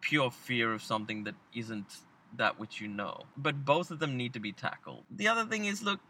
[0.00, 1.98] pure fear of something that isn't
[2.36, 3.24] that which you know.
[3.36, 5.04] But both of them need to be tackled.
[5.10, 6.00] The other thing is, look,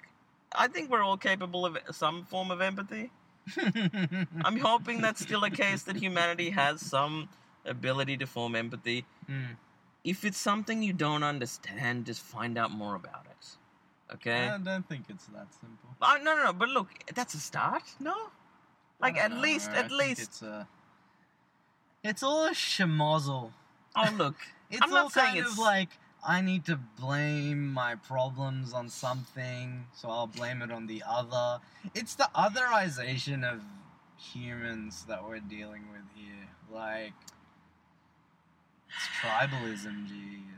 [0.54, 3.10] I think we're all capable of some form of empathy.
[4.44, 7.28] I'm hoping that's still a case that humanity has some
[7.64, 9.04] ability to form empathy.
[9.30, 9.56] Mm.
[10.06, 13.44] If it's something you don't understand, just find out more about it.
[14.14, 14.48] Okay?
[14.48, 15.90] I don't think it's that simple.
[16.00, 16.52] Uh, no, no, no.
[16.52, 17.82] But look, that's a start.
[17.98, 18.14] No,
[19.00, 20.20] like at don't least, know, I at least.
[20.22, 20.68] it's a.
[22.04, 23.50] It's all a schmozzle.
[23.96, 24.36] Oh, look.
[24.70, 25.90] It's I'm not all saying kind it's- of like
[26.26, 31.60] I need to blame my problems on something, so I'll blame it on the other.
[31.94, 33.60] It's the otherization of
[34.18, 36.48] humans that we're dealing with here.
[36.72, 37.12] Like
[38.96, 40.14] it's tribalism, G.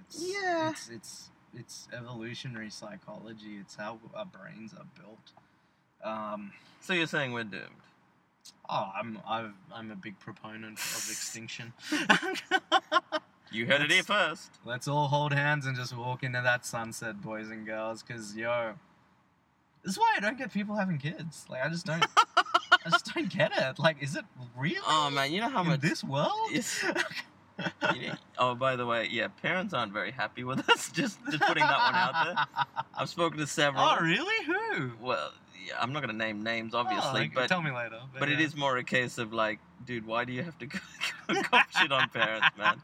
[0.07, 0.70] It's Yeah.
[0.70, 3.57] It's it's it's evolutionary psychology.
[3.61, 5.32] It's how our brains are built.
[6.05, 7.64] Um, So you're saying we're doomed?
[8.70, 11.72] oh, I'm I've, I'm a big proponent of extinction.
[13.51, 14.51] You heard it here first.
[14.66, 18.03] Let's all hold hands and just walk into that sunset, boys and girls.
[18.03, 18.74] Cause yo,
[19.82, 21.47] this is why I don't get people having kids.
[21.49, 22.05] Like I just don't,
[22.36, 23.78] I just don't get it.
[23.78, 24.24] Like, is it
[24.55, 24.82] real?
[24.86, 26.28] Oh man, you know how in much this world?
[27.59, 27.72] Yes.
[27.96, 30.90] You know- oh, by the way, yeah, parents aren't very happy with us.
[30.92, 32.74] Just, just putting that one out there.
[32.96, 33.82] I've spoken to several.
[33.84, 34.44] oh really?
[34.44, 34.90] Who?
[35.00, 35.32] Well,
[35.66, 37.98] yeah, I'm not gonna name names, Oh, obviously, like, but tell me later.
[38.18, 38.46] but it yeah.
[38.46, 40.78] is more a case of like, dude, why do you have to go,
[41.28, 42.80] go cop shit on parents, man?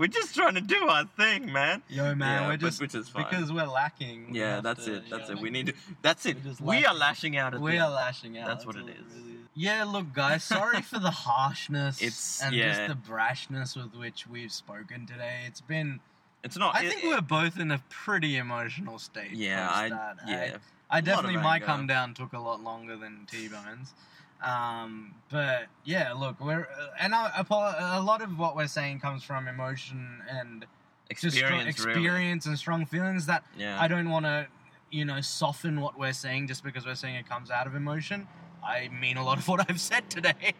[0.00, 1.82] We're just trying to do our thing, man.
[1.88, 3.26] Yo, man, Yeah, we're but- just which is fine.
[3.28, 4.34] because we're lacking.
[4.34, 5.04] Yeah, that's to, it.
[5.10, 5.38] That's it.
[5.38, 5.74] We need to.
[6.02, 6.38] That's it.
[6.60, 7.82] We are lashing out at We them.
[7.82, 8.46] are lashing out.
[8.48, 9.14] That's what it is.
[9.16, 10.42] really Yeah, look, guys.
[10.42, 12.86] Sorry for the harshness It's- and yeah.
[12.86, 15.42] just the brashness with which we've spoken today.
[15.46, 16.00] It's been.
[16.42, 16.74] It's not.
[16.74, 19.30] I it- think it- we're both in a pretty emotional state.
[19.32, 19.88] Yeah, I.
[19.90, 20.16] that.
[20.26, 20.56] Yeah.
[20.90, 23.94] I, I definitely my come down took a lot longer than T Bones.
[24.42, 26.68] Um, but yeah, look, we're
[27.00, 30.66] and I, a lot of what we're saying comes from emotion and
[31.16, 31.92] just strong Experience, really.
[32.00, 33.80] experience and strong feelings that Yeah.
[33.80, 34.48] I don't want to,
[34.90, 38.26] you know, soften what we're saying just because we're saying it comes out of emotion.
[38.64, 40.54] I mean a lot of what I've said today.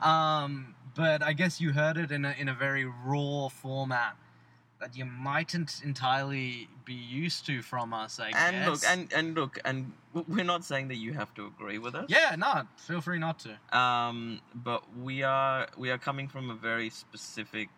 [0.00, 4.16] Um, but I guess you heard it in a, in a very raw format
[4.80, 8.68] that you mightn't entirely be used to from us, I and guess.
[8.68, 9.92] look, and and look, and
[10.28, 12.06] we're not saying that you have to agree with us.
[12.08, 13.76] yeah, no, feel free not to.
[13.78, 17.68] Um, but we are we are coming from a very specific,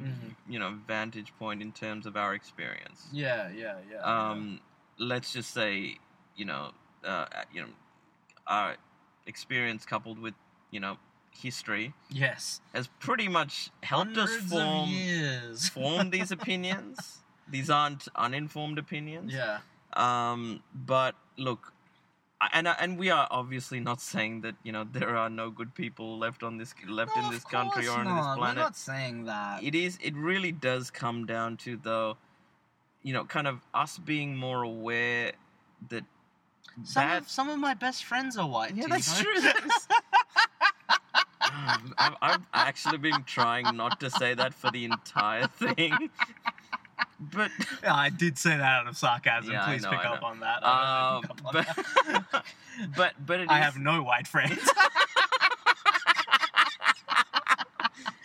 [0.00, 0.34] Mhm.
[0.48, 3.08] you know, vantage point in terms of our experience.
[3.10, 3.98] Yeah, yeah, yeah.
[4.02, 4.60] Um,
[4.98, 5.96] let's just say,
[6.36, 6.72] you know,
[7.04, 7.68] uh, you know,
[8.46, 8.76] our
[9.28, 10.34] experience coupled with,
[10.72, 10.96] you know,
[11.30, 12.60] history yes.
[12.74, 14.88] has pretty much helped us Hundreds of form
[15.72, 17.18] form these opinions.
[17.48, 19.32] These aren't uninformed opinions.
[19.32, 19.58] yeah.
[19.94, 21.72] Um, but look,
[22.40, 25.74] I- and and we are obviously not saying that you know there are no good
[25.74, 28.56] people left on this left No, in this country or on this planet.
[28.56, 29.62] We're not saying that.
[29.62, 29.98] It is.
[30.02, 32.16] It really does come down to though,
[33.02, 35.32] you know, kind of us being more aware
[35.88, 36.04] that
[36.84, 37.22] Some bad.
[37.22, 38.74] of, some of my best friends are white.
[38.76, 39.24] Yeah, that's know?
[39.30, 39.40] true.
[39.42, 39.88] that is-
[41.98, 46.10] I've, I've actually been trying not to say that for the entire thing,
[47.20, 47.50] but
[47.82, 49.50] Yeah, I did say that out of sarcasm.
[49.52, 50.62] Yeah, Please know, pick up on that.
[50.64, 51.66] um, pick up on but
[52.32, 52.44] that.
[52.96, 53.48] but but it is.
[53.50, 54.58] I have no white friends.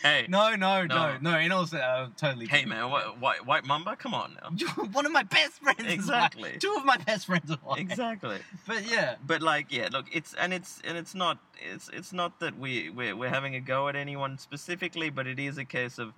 [0.04, 1.18] Hey, No, no, No.
[1.18, 1.38] no, no.
[1.40, 2.46] In all, uh, totally.
[2.48, 4.50] hey, man, wh- white white mamba, come on now.
[4.92, 5.80] One of my best friends.
[5.82, 5.90] white.
[5.92, 6.58] Exactly.
[6.60, 7.80] Two of my best friends are white.
[7.80, 8.40] Exactly.
[8.68, 9.16] But yeah.
[9.26, 11.38] But like, yeah, look, it's and it's and it's not
[11.74, 15.40] it's it's not that we we're, we're having a go at anyone specifically, but it
[15.40, 16.14] is a case of,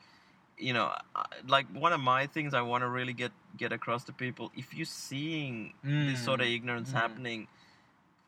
[0.58, 0.92] you know,
[1.48, 4.74] like one of my things I want to really get get across to people: if
[4.74, 6.94] you're seeing this sort of Mm, ignorance mm.
[6.94, 7.48] happening,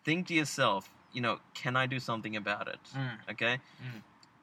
[0.06, 2.80] think to yourself, you know, can I do something about it?
[2.96, 3.32] Mm.
[3.32, 3.58] Okay.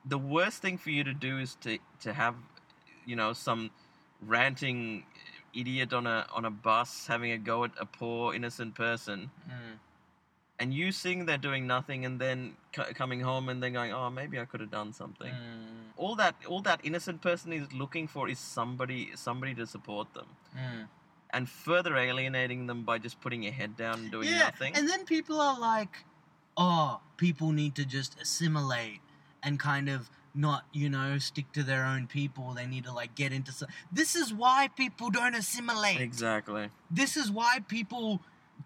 [0.05, 2.35] The worst thing for you to do is to to have,
[3.07, 3.71] you know, some
[4.21, 5.05] ranting
[5.55, 9.79] idiot on a on a bus having a go at a poor innocent person Mm.
[10.59, 14.11] and you seeing they're doing nothing and then c- coming home and then going oh
[14.11, 15.93] maybe i could have done something Mm.
[15.97, 20.27] all that all that innocent person is looking for is somebody somebody to support them
[20.57, 20.89] Mm.
[21.31, 24.89] and further alienating them by just putting your head down and doing yeah, nothing and
[24.89, 26.05] then people are like,
[26.57, 29.01] "Oh, people need to just assimilate
[29.45, 32.55] and kind of not, you know, stick to their own people.
[32.55, 33.53] They need to like get into."
[33.93, 36.01] This is why people don't assimilate.
[36.01, 38.21] exactly This is why people,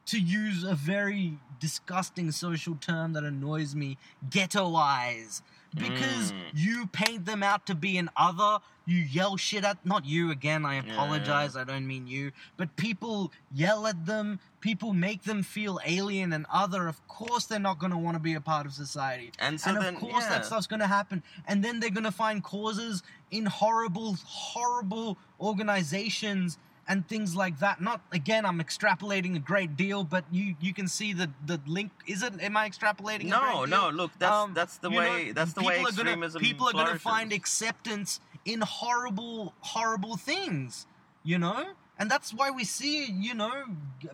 [0.07, 3.99] to use a very disgusting social term that annoys me,
[4.31, 5.43] ghettoize.
[5.75, 6.37] Because Mm.
[6.55, 10.65] you paint them out to be an other, you yell shit at not you again,
[10.65, 10.93] I Yeah.
[10.93, 16.33] apologize, I don't mean you, but people yell at them, people make them feel alien
[16.33, 16.89] and other.
[16.89, 19.31] Of course they're not gonna want to be a part of society.
[19.39, 20.31] and so and of course yeah.
[20.31, 21.23] that stuff's gonna happen.
[21.47, 26.57] And then they're gonna find causes in horrible, horrible organizations
[26.89, 27.81] and things like that.
[27.81, 31.91] Not again, I'm extrapolating a great deal, but you you can see the the link.
[32.07, 32.33] Is it?
[32.41, 33.27] Am I extrapolating?
[33.27, 35.89] no no look that's Um, that's the you know, way that's the way are gonna-
[35.89, 40.87] extremism people are going to find acceptance in horrible, horrible things.
[41.25, 43.65] You know, and that's why we see you know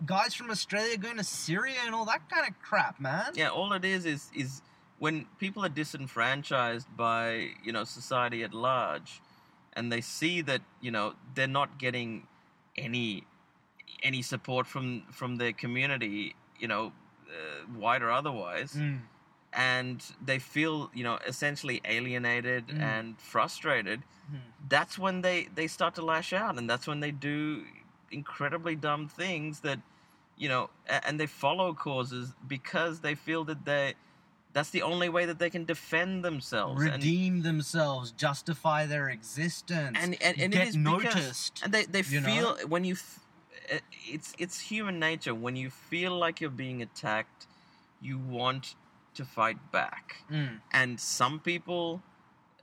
[0.05, 3.31] guys from Australia going to Syria and all that kind of crap, man.
[3.35, 4.61] yeah all it is is is
[4.99, 9.21] when people are disenfranchised by you know society at large
[9.73, 12.27] and they see that you know they're not getting
[12.77, 13.23] any
[14.03, 16.91] any support from from their community you know
[17.29, 19.01] uh, white or otherwise Mm.
[19.53, 22.81] and they feel you know essentially alienated Mm.
[22.81, 24.01] and frustrated
[24.31, 24.39] Mm.
[24.69, 27.63] that's when they they start to lash out and that's when they do
[28.11, 29.79] incredibly dumb things that
[30.37, 30.69] you know
[31.07, 33.93] and they follow causes because they feel that they
[34.55, 39.97] that's the only way that they can defend themselves and redeem themselves, justify their existence,
[40.01, 41.61] and and, and get it is because, noticed.
[41.63, 42.27] and they they you know?
[42.27, 43.19] feel when you f-
[44.07, 47.47] it's it's human nature when you feel like you're being attacked
[48.01, 48.75] you want
[49.15, 50.59] to fight back Mm.
[50.71, 52.01] and some people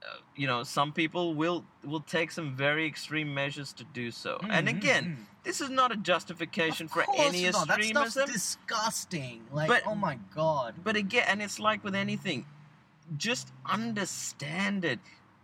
[0.02, 4.32] uh, you know some people will will take some very extreme measures to do so
[4.50, 5.31] and Mm, mm, again mm.
[5.44, 7.68] This is not a justification Of for any not.
[7.68, 9.42] That stuff's disgusting.
[9.52, 10.74] Like, But- oh my god.
[10.82, 12.46] but again and it's like with anything
[13.16, 15.00] just understand it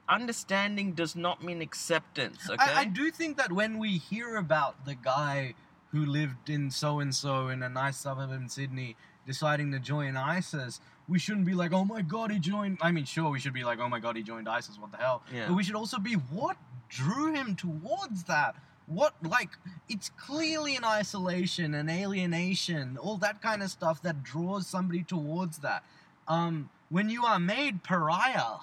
[0.08, 4.86] understanding does not mean acceptance okay I, I do think that when we hear about
[4.86, 5.54] the guy
[5.92, 8.96] who lived in so and so in a nice suburb in Sydney
[9.26, 12.78] deciding to join ISIS, we shouldn't be like, oh my god, he joined.
[12.80, 14.96] I mean, sure, we should be like, oh my god, he joined ISIS, what the
[14.98, 15.22] hell?
[15.32, 15.46] Yeah.
[15.48, 16.56] But we should also be, what
[16.88, 18.56] drew him towards that?
[18.88, 19.50] What, like,
[19.88, 25.58] it's clearly an isolation, an alienation, all that kind of stuff that draws somebody towards
[25.58, 25.84] that.
[26.26, 28.58] Um, when you are made pariah,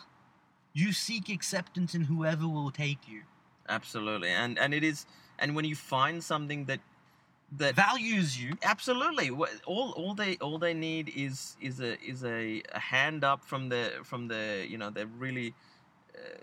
[0.73, 3.23] you seek acceptance in whoever will take you.
[3.69, 5.05] absolutely and and it is
[5.39, 6.79] and when you find something that
[7.51, 8.57] that values you.
[8.63, 9.29] absolutely
[9.65, 13.69] all all they all they need is is a is a, a hand up from
[13.69, 15.53] the from the you know they're really
[16.15, 16.37] uh,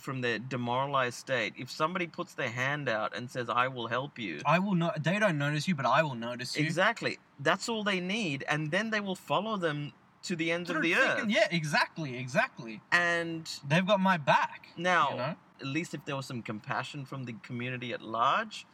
[0.00, 4.18] from their demoralized state if somebody puts their hand out and says i will help
[4.18, 5.02] you I will not.
[5.02, 6.64] They don't notice you, but I will notice you.
[6.64, 9.92] exactly that's all they need and then they will follow them
[10.24, 12.80] to the ends of the thick earth Yeah, exactly, exactly.
[12.92, 14.68] and They've got my back.
[14.76, 15.34] now you know?
[15.60, 18.66] at least if there was some compassion from the community at large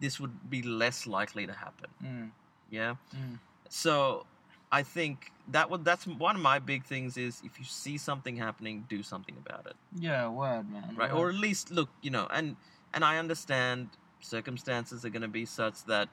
[0.00, 2.30] this would be less likely to happen Mm,
[2.70, 3.38] yeah mm.
[3.68, 4.26] So
[4.72, 8.36] I think that would that's one of my big things is if you see something
[8.36, 10.94] happening, do something about it, Yeah, word, man.
[10.96, 11.12] right?
[11.12, 11.18] word.
[11.18, 12.56] Or at least look, you know, and
[12.94, 16.08] and I understand circumstances are going to be such that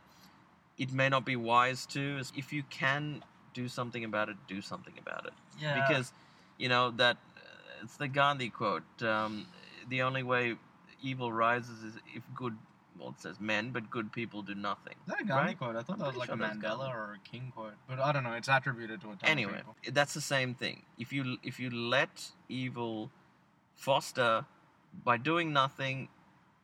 [0.78, 2.22] it may not be wise to.
[2.36, 5.88] If you can do something about it, do something about it yeah.
[5.88, 6.12] because
[6.57, 8.84] you know that uh, it's the Gandhi quote.
[9.01, 9.47] Um,
[9.88, 10.55] the only way
[11.01, 12.57] evil rises is if good.
[13.00, 14.93] Well, it says men, but good people do nothing.
[15.08, 15.58] Is that a Gandhi right?
[15.58, 15.76] quote?
[15.78, 18.12] I thought I'm that was like sure a Mandela or a King quote, but I
[18.12, 18.34] don't know.
[18.34, 19.76] It's attributed to a ton anyway of people.
[19.93, 23.10] that's the same thing if you if you let evil
[23.76, 24.45] foster
[25.06, 26.10] by doing nothing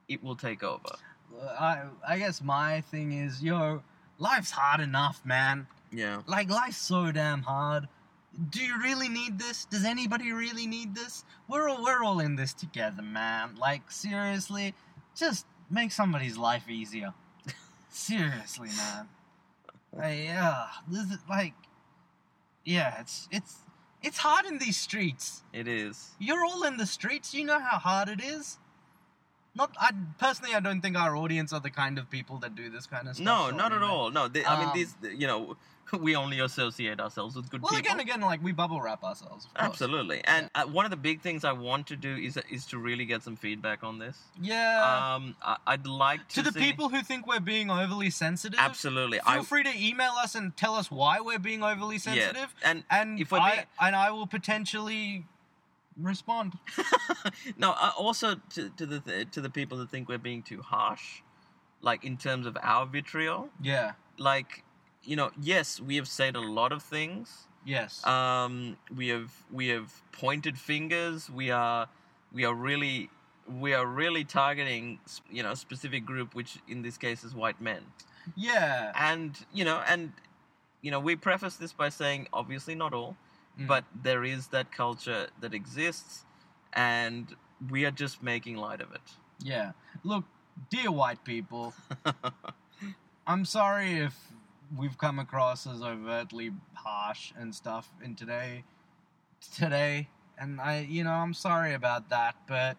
[0.10, 0.90] it will take over
[1.60, 3.82] I I guess my thing is, yo,
[4.20, 5.68] life's hard enough, man.
[5.92, 7.88] yeah Like life's so damn hard.
[8.50, 9.66] do you really need this?
[9.66, 11.24] Does anybody really need this?
[11.48, 13.56] We're all we're all in this together, man.
[13.56, 14.74] Like seriously,
[15.16, 17.13] just make somebody's life easier.
[17.89, 19.07] seriously, man.
[19.93, 21.53] Like, yeah, this is like,
[22.63, 23.57] yeah, it's it's
[24.01, 25.43] it's hard in these streets.
[25.53, 26.11] It is.
[26.20, 27.34] You're all in the streets.
[27.34, 28.57] You know how hard it is.
[29.57, 32.70] Not, I personally, I don't think our audience are the kind of people that do
[32.70, 33.26] this kind of stuff.
[33.26, 34.11] No, so not at all.
[34.11, 34.95] No, they, I mean Um, these.
[35.18, 35.57] You know,
[36.00, 37.84] we only associate ourselves with good Well, people.
[37.84, 39.48] Well, again, again, like we bubble wrap ourselves.
[39.56, 40.22] Absolutely.
[40.26, 43.06] And uh, one of the big things I want to do is is to really
[43.06, 44.18] get some feedback on this.
[44.42, 45.14] Yeah.
[45.16, 48.60] Um, I, I'd like to to the see- people who think we're being overly sensitive,
[48.60, 49.20] Absolutely.
[49.20, 52.70] feel I free to email us and tell us why we're being overly sensitive, Yeah.
[52.70, 55.26] And and if we're I and I will potentially
[55.98, 56.54] respond.
[57.58, 60.62] no, uh, also to, to the th- to the people that think we're being too
[60.62, 61.22] harsh,
[61.82, 63.50] like in terms of our vitriol.
[63.62, 63.94] Yeah.
[64.18, 64.64] Like,
[65.06, 67.47] you know, yes, we have said a lot of things.
[67.66, 68.06] Yes.
[68.06, 71.30] Um, we have we have pointed fingers.
[71.30, 71.88] We are
[72.34, 73.10] we are really
[73.47, 74.99] we are really targeting
[75.32, 77.82] you know a specific group, which in this case is white men.
[78.36, 78.91] yeah.
[78.95, 80.12] And you know, and
[80.82, 83.16] you know, we preface this by saying obviously not all,
[83.60, 83.68] Mm.
[83.68, 86.26] but there is that culture that exists,
[86.74, 87.34] and
[87.72, 89.01] we are just making light of it.
[89.39, 89.72] yeah.
[90.03, 90.26] Look,
[90.70, 91.74] dear white people,
[93.28, 94.14] I'm sorry if
[94.78, 98.63] we've come across as overtly harsh and stuff in today
[99.53, 100.07] today
[100.38, 102.78] and I you know I'm sorry about that but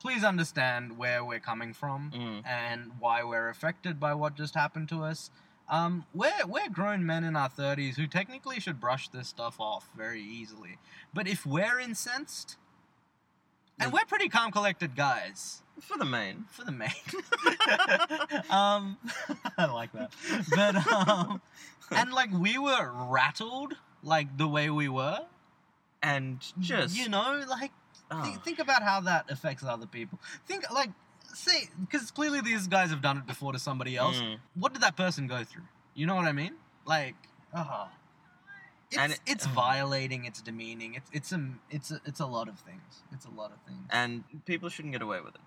[0.00, 2.46] please understand where we're coming from Mm.
[2.46, 5.30] and why we're affected by what just happened to us
[5.68, 9.88] um, we're, we're grown men in our 30s who technically should brush this stuff off
[9.96, 10.78] very easily.
[11.14, 12.56] But if we're incensed,
[13.80, 16.44] and we're pretty calm, collected guys, For the main.
[16.50, 16.90] for the main.
[18.50, 18.98] um,
[19.58, 20.12] I like that.
[20.54, 21.40] But um,
[21.90, 25.20] and like we were rattled, like the way we were.
[26.02, 27.72] And just you know, like
[28.10, 30.18] oh, think, think about how that affects other people.
[30.46, 30.90] Think like
[31.34, 34.16] say because clearly these guys have done it before to somebody else.
[34.16, 34.38] mm.
[34.54, 35.64] What did that person go through?
[35.94, 36.54] You know what I mean?
[36.86, 37.16] Like,
[37.52, 37.86] uh,
[38.90, 39.50] it's And it- it's uh.
[39.50, 43.02] violating, it's demeaning, it's it's a it's a, it's a lot of things.
[43.12, 43.84] It's a lot of things.
[43.90, 45.40] and people shouldn't get away with it.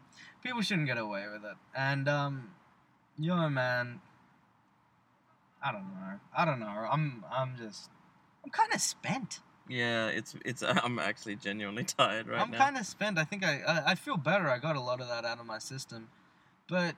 [0.43, 1.57] people shouldn't get away with it.
[1.75, 2.51] And um,
[3.17, 4.01] yo, man,
[5.63, 6.19] I don't know.
[6.37, 6.67] I don't know.
[6.91, 7.89] I'm I'm just
[8.43, 9.39] I'm kind of spent.
[9.69, 10.61] Yeah, it's it's.
[10.85, 12.57] I'm actually genuinely tired right I'm now.
[12.57, 13.17] kind of spent.
[13.17, 14.49] I think I, I I feel better.
[14.49, 16.09] I got a lot of that out of my system,
[16.67, 16.95] but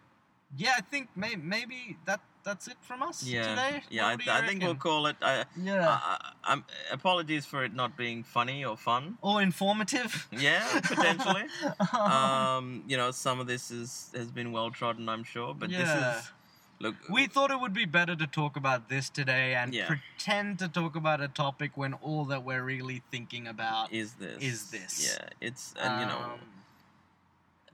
[0.57, 3.81] yeah, I think may, maybe that that's it from us yeah, today.
[3.89, 4.05] yeah.
[4.07, 5.15] I, I think we'll call it.
[5.21, 5.99] I, yeah.
[6.43, 9.17] I, apologies for it not being funny or fun.
[9.21, 10.27] or informative.
[10.31, 11.43] Yeah, potentially.
[11.91, 15.69] um, um, you know, some of this is has been well trodden, I'm sure, but
[15.71, 15.79] Yeah.
[15.79, 15.89] this
[16.25, 16.31] is
[16.79, 16.95] look.
[17.09, 19.87] we thought it would be better to talk about this today and Yeah.
[19.87, 23.91] pretend to talk about a topic when all that we're really thinking about.
[23.91, 24.93] is this is this.
[25.17, 26.39] Yeah, it's and you know, Um,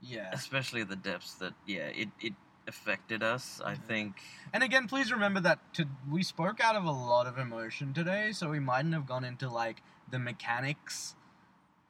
[0.00, 0.30] yeah.
[0.32, 2.32] especially the depths that yeah, it it
[2.68, 3.60] affected us.
[3.64, 4.16] I think.
[4.52, 8.32] And again, please remember that to, we spoke out of a lot of emotion today,
[8.32, 11.14] so we mightn't have gone into like the mechanics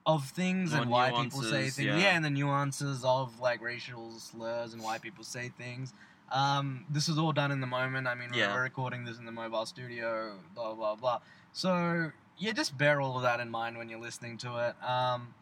[0.07, 1.79] of things Or and why people say things.
[1.79, 1.97] yeah.
[1.97, 2.17] Yeah.
[2.17, 5.93] and the nuances of like racial slurs and why people say things.
[6.33, 8.07] Um, this is all done in the moment.
[8.09, 8.55] I mean, we're- Yeah.
[8.55, 11.21] we're recording this in the mobile studio, blah blah blah.
[11.53, 14.83] So yeah, just bear all of that in mind when you're listening to it.
[14.89, 15.35] Um,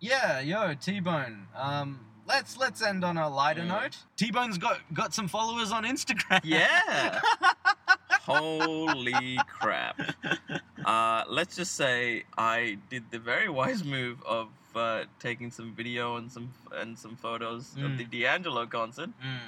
[0.00, 1.46] yeah, yo, T Bone.
[1.54, 2.00] Um,
[2.30, 3.96] let's let's end on a lighter note.
[4.16, 6.40] T Bone's got got some followers on Instagram.
[6.44, 7.20] Yeah.
[8.22, 10.00] Holy crap.
[10.84, 16.16] Uh, let's just say I did the very wise move of uh, taking some video
[16.16, 17.98] and some and some photos of Mm.
[17.98, 19.38] the D'Angelo concert Mm.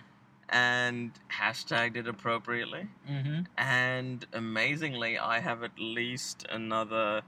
[0.49, 1.11] and
[1.41, 2.89] hashtagged it appropriately.
[3.09, 3.43] Mm-hmm.
[3.57, 7.22] And amazingly, I have at least another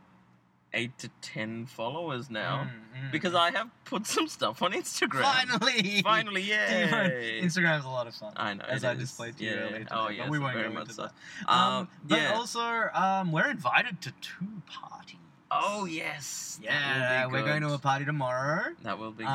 [0.75, 5.22] eight to ten followers now Mm, because I have put some stuff on Instagram.
[5.22, 7.41] finally, Finally, yay!
[7.43, 8.33] Instagram's a lot of fun.
[8.37, 8.64] I know.
[8.68, 8.99] as I is.
[9.01, 11.03] displayed to you earlier Oh but yes, we won't very go much into so.
[11.03, 11.12] that.
[11.53, 12.35] Um, Um, but yeah.
[12.35, 12.61] also,
[12.95, 15.16] um, we're invited to two parties.
[15.51, 16.59] Oh yes.
[16.62, 18.72] yeah, we're going to a party tomorrow.
[18.83, 19.31] That will be good.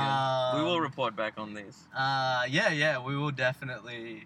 [0.58, 1.78] we will Um, report back on this.
[1.96, 4.26] Uh, yeah, yeah, we will definitely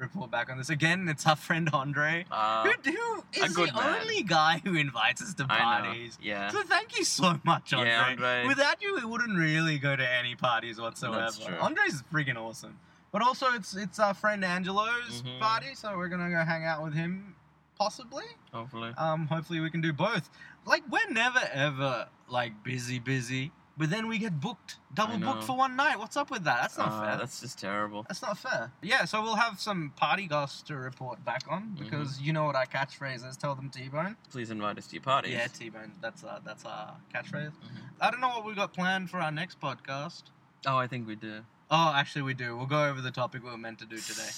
[0.00, 1.08] report back on this again.
[1.08, 4.00] It's our friend Andre, Uh, who, who a good the man.
[4.00, 6.18] only guy who invites us to parties.
[6.22, 6.48] Yeah.
[6.50, 7.90] So thank you so much, Andre.
[7.90, 8.46] Yeah, Andre.
[8.46, 11.16] Without you, we wouldn't really go to any parties whatsoever.
[11.20, 11.56] That's true.
[11.56, 12.78] Andre's freaking awesome.
[13.12, 15.40] But also, it's it's our friend Angelo's Mhm.
[15.40, 17.34] party, so we're gonna go hang out with him,
[17.78, 18.24] possibly.
[18.52, 18.92] Hopefully.
[18.96, 20.30] Um, hopefully we can do both.
[20.64, 23.50] Like we're never ever like busy, busy.
[23.80, 25.98] But then we get booked, double booked for one night.
[25.98, 26.60] What's up with that?
[26.60, 27.16] That's not Ah, fair.
[27.16, 28.04] That's just terrible.
[28.08, 28.70] That's not fair.
[28.82, 31.82] Yeah, so we'll have some party goss to report back on Mm-hmm.
[31.84, 33.36] because you know what our catchphrase is.
[33.36, 34.16] Tell them T-Bone.
[34.30, 35.32] Please invite us to your parties.
[35.32, 35.92] Yeah, T-Bone.
[36.00, 37.50] That's our that's our catchphrase.
[37.52, 37.90] Mhm.
[38.00, 40.24] I don't know what we've got planned for our next podcast.
[40.66, 41.40] Oh, I think we do.
[41.72, 42.56] Oh, actually, we do.
[42.56, 44.28] We'll go over the topic we were meant to do today.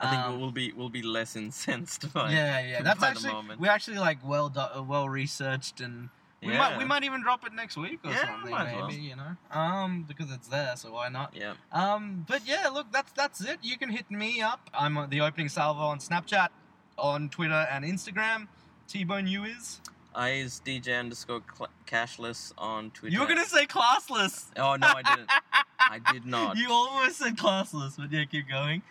[0.00, 2.82] I think Um, we'll be we'll be less incensed by yeah, yeah.
[2.88, 3.60] That's by the actually moment.
[3.60, 6.08] we're actually like well do- uh, well researched and
[6.42, 6.58] we Yeah.
[6.58, 8.90] might we might even drop it next week or Yeah, something maybe well.
[8.92, 11.54] you know um because it's there so why not Yeah.
[11.72, 15.48] um but yeah look that's that's it you can hit me up I'm the opening
[15.48, 16.48] salvo on Snapchat
[16.96, 18.48] on Twitter and Instagram
[18.88, 19.80] T-Bone you is
[20.14, 23.12] I is DJ underscore cl- cashless on Twitter.
[23.14, 25.30] you were gonna say classless Oh no, I didn't.
[25.80, 26.56] I did not.
[26.56, 28.82] you almost said classless but yeah keep going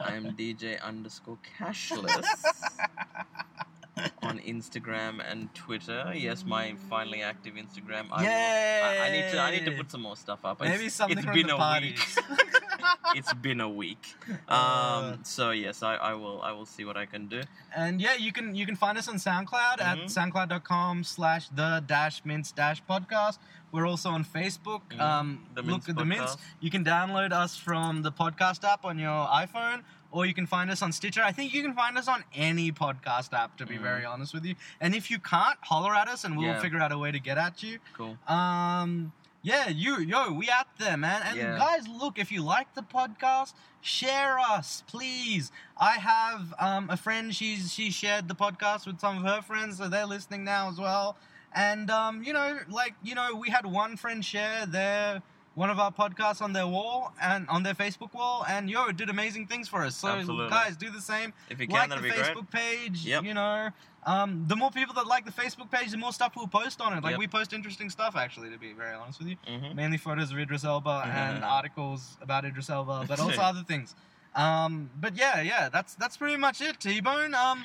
[0.00, 2.26] I am DJ underscore cashless
[4.22, 6.12] on Instagram and Twitter.
[6.14, 8.06] Yes, my finally active Instagram.
[8.12, 9.38] I, will- I, I need to.
[9.40, 10.60] I need to put some more stuff up.
[10.60, 12.26] maybe It's- something it's from been the a parties week.
[13.16, 14.14] it's been a week.
[14.48, 15.24] Uh, Um.
[15.24, 16.40] So yes, I, I will.
[16.42, 17.42] I will see what I can do.
[17.76, 20.08] And yeah, you can you can find us on SoundCloud at Mhm.
[20.16, 23.38] soundcloud.com slash the dash mince dash podcast.
[23.72, 24.82] We're also on Facebook.
[24.90, 25.00] Mhm.
[25.00, 26.36] Um, The look at the mince.
[26.36, 26.60] Podcast.
[26.60, 30.70] You can download us from the podcast app on your iPhone, or you can find
[30.70, 31.22] us on Stitcher.
[31.22, 33.56] I think you can find us on any podcast app.
[33.58, 33.82] To be Mhm.
[33.82, 36.60] very honest with you, and if you can't, holler at us, and we'll Yeah.
[36.60, 37.78] figure out a way to get at you.
[37.94, 38.18] Cool.
[38.26, 41.22] Um, yeah, you, yo, we out there, man.
[41.22, 41.58] And Yeah.
[41.58, 45.52] guys, look, if you like the podcast, share us, please.
[45.76, 47.34] I have um, a friend.
[47.34, 50.78] She's she shared the podcast with some of her friends, so they're listening now as
[50.78, 51.16] well.
[51.54, 55.22] And um, you know, like you know, we had one friend share their
[55.58, 58.96] one of our podcasts on their wall and on their Facebook wall, and yo, it
[58.96, 59.96] did amazing things for us.
[59.96, 60.50] So Absolutely.
[60.50, 62.24] guys, do the same If you can, like that'd the be great.
[62.36, 63.04] Facebook page.
[63.04, 63.24] Yep.
[63.24, 63.70] You know,
[64.06, 66.96] um, the more people that like the Facebook page, the more stuff we'll post on
[66.96, 67.02] it.
[67.02, 67.18] Like Yep.
[67.18, 69.36] we post interesting stuff, actually, to be very honest with you.
[69.48, 71.46] hmm Mainly photos of Idris Elba and Mhm.
[71.46, 73.96] articles about Idris Elba, but also other things.
[74.36, 76.78] Um, but yeah, yeah, that's that's pretty much it.
[76.78, 77.34] T Bone.
[77.34, 77.64] Um,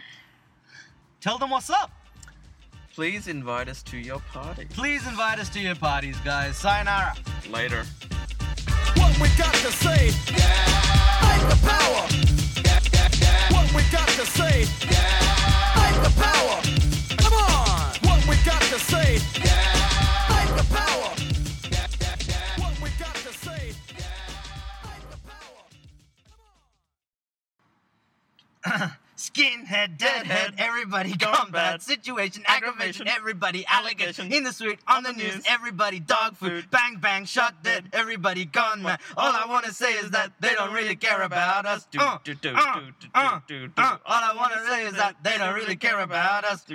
[1.22, 1.92] tell them what's up.
[2.94, 4.68] Please invite us to your party.
[4.70, 6.56] Please invite us to your parties, guys.
[6.58, 7.16] Sayonara.
[7.50, 7.86] Later.
[8.98, 10.12] What we got to say?
[10.32, 10.66] Yeah.
[11.20, 12.06] Fight the power.
[12.64, 13.54] Yeah, yeah, yeah.
[13.54, 14.68] What we got to say?
[14.92, 15.20] Yeah.
[15.74, 16.62] Fight the power.
[17.18, 17.96] Come on.
[18.08, 19.18] What we got to say?
[19.44, 19.74] Yeah.
[20.28, 21.16] Fight the power.
[28.70, 28.92] What
[29.36, 29.86] we got to say?
[29.90, 29.94] Fight the power.
[29.94, 31.72] Skinhead, deadhead, everybody Gone gone bad.
[31.74, 31.82] bad.
[31.82, 34.32] Situation, Aggravation, everybody allegation.
[34.32, 36.70] In the street, on the news, everybody dog food.
[36.72, 39.00] Bang, bang, shot dead, everybody gone mad.
[39.18, 41.88] All I wanna say is that they don't really care about us.
[41.98, 42.18] Uh,
[42.56, 42.80] uh,
[43.16, 43.40] uh.
[44.06, 46.66] All I wanna say is that they don't really care about us.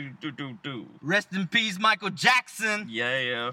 [1.02, 2.86] Rest in peace, Michael Jackson.
[2.88, 3.52] Yeah, yeah.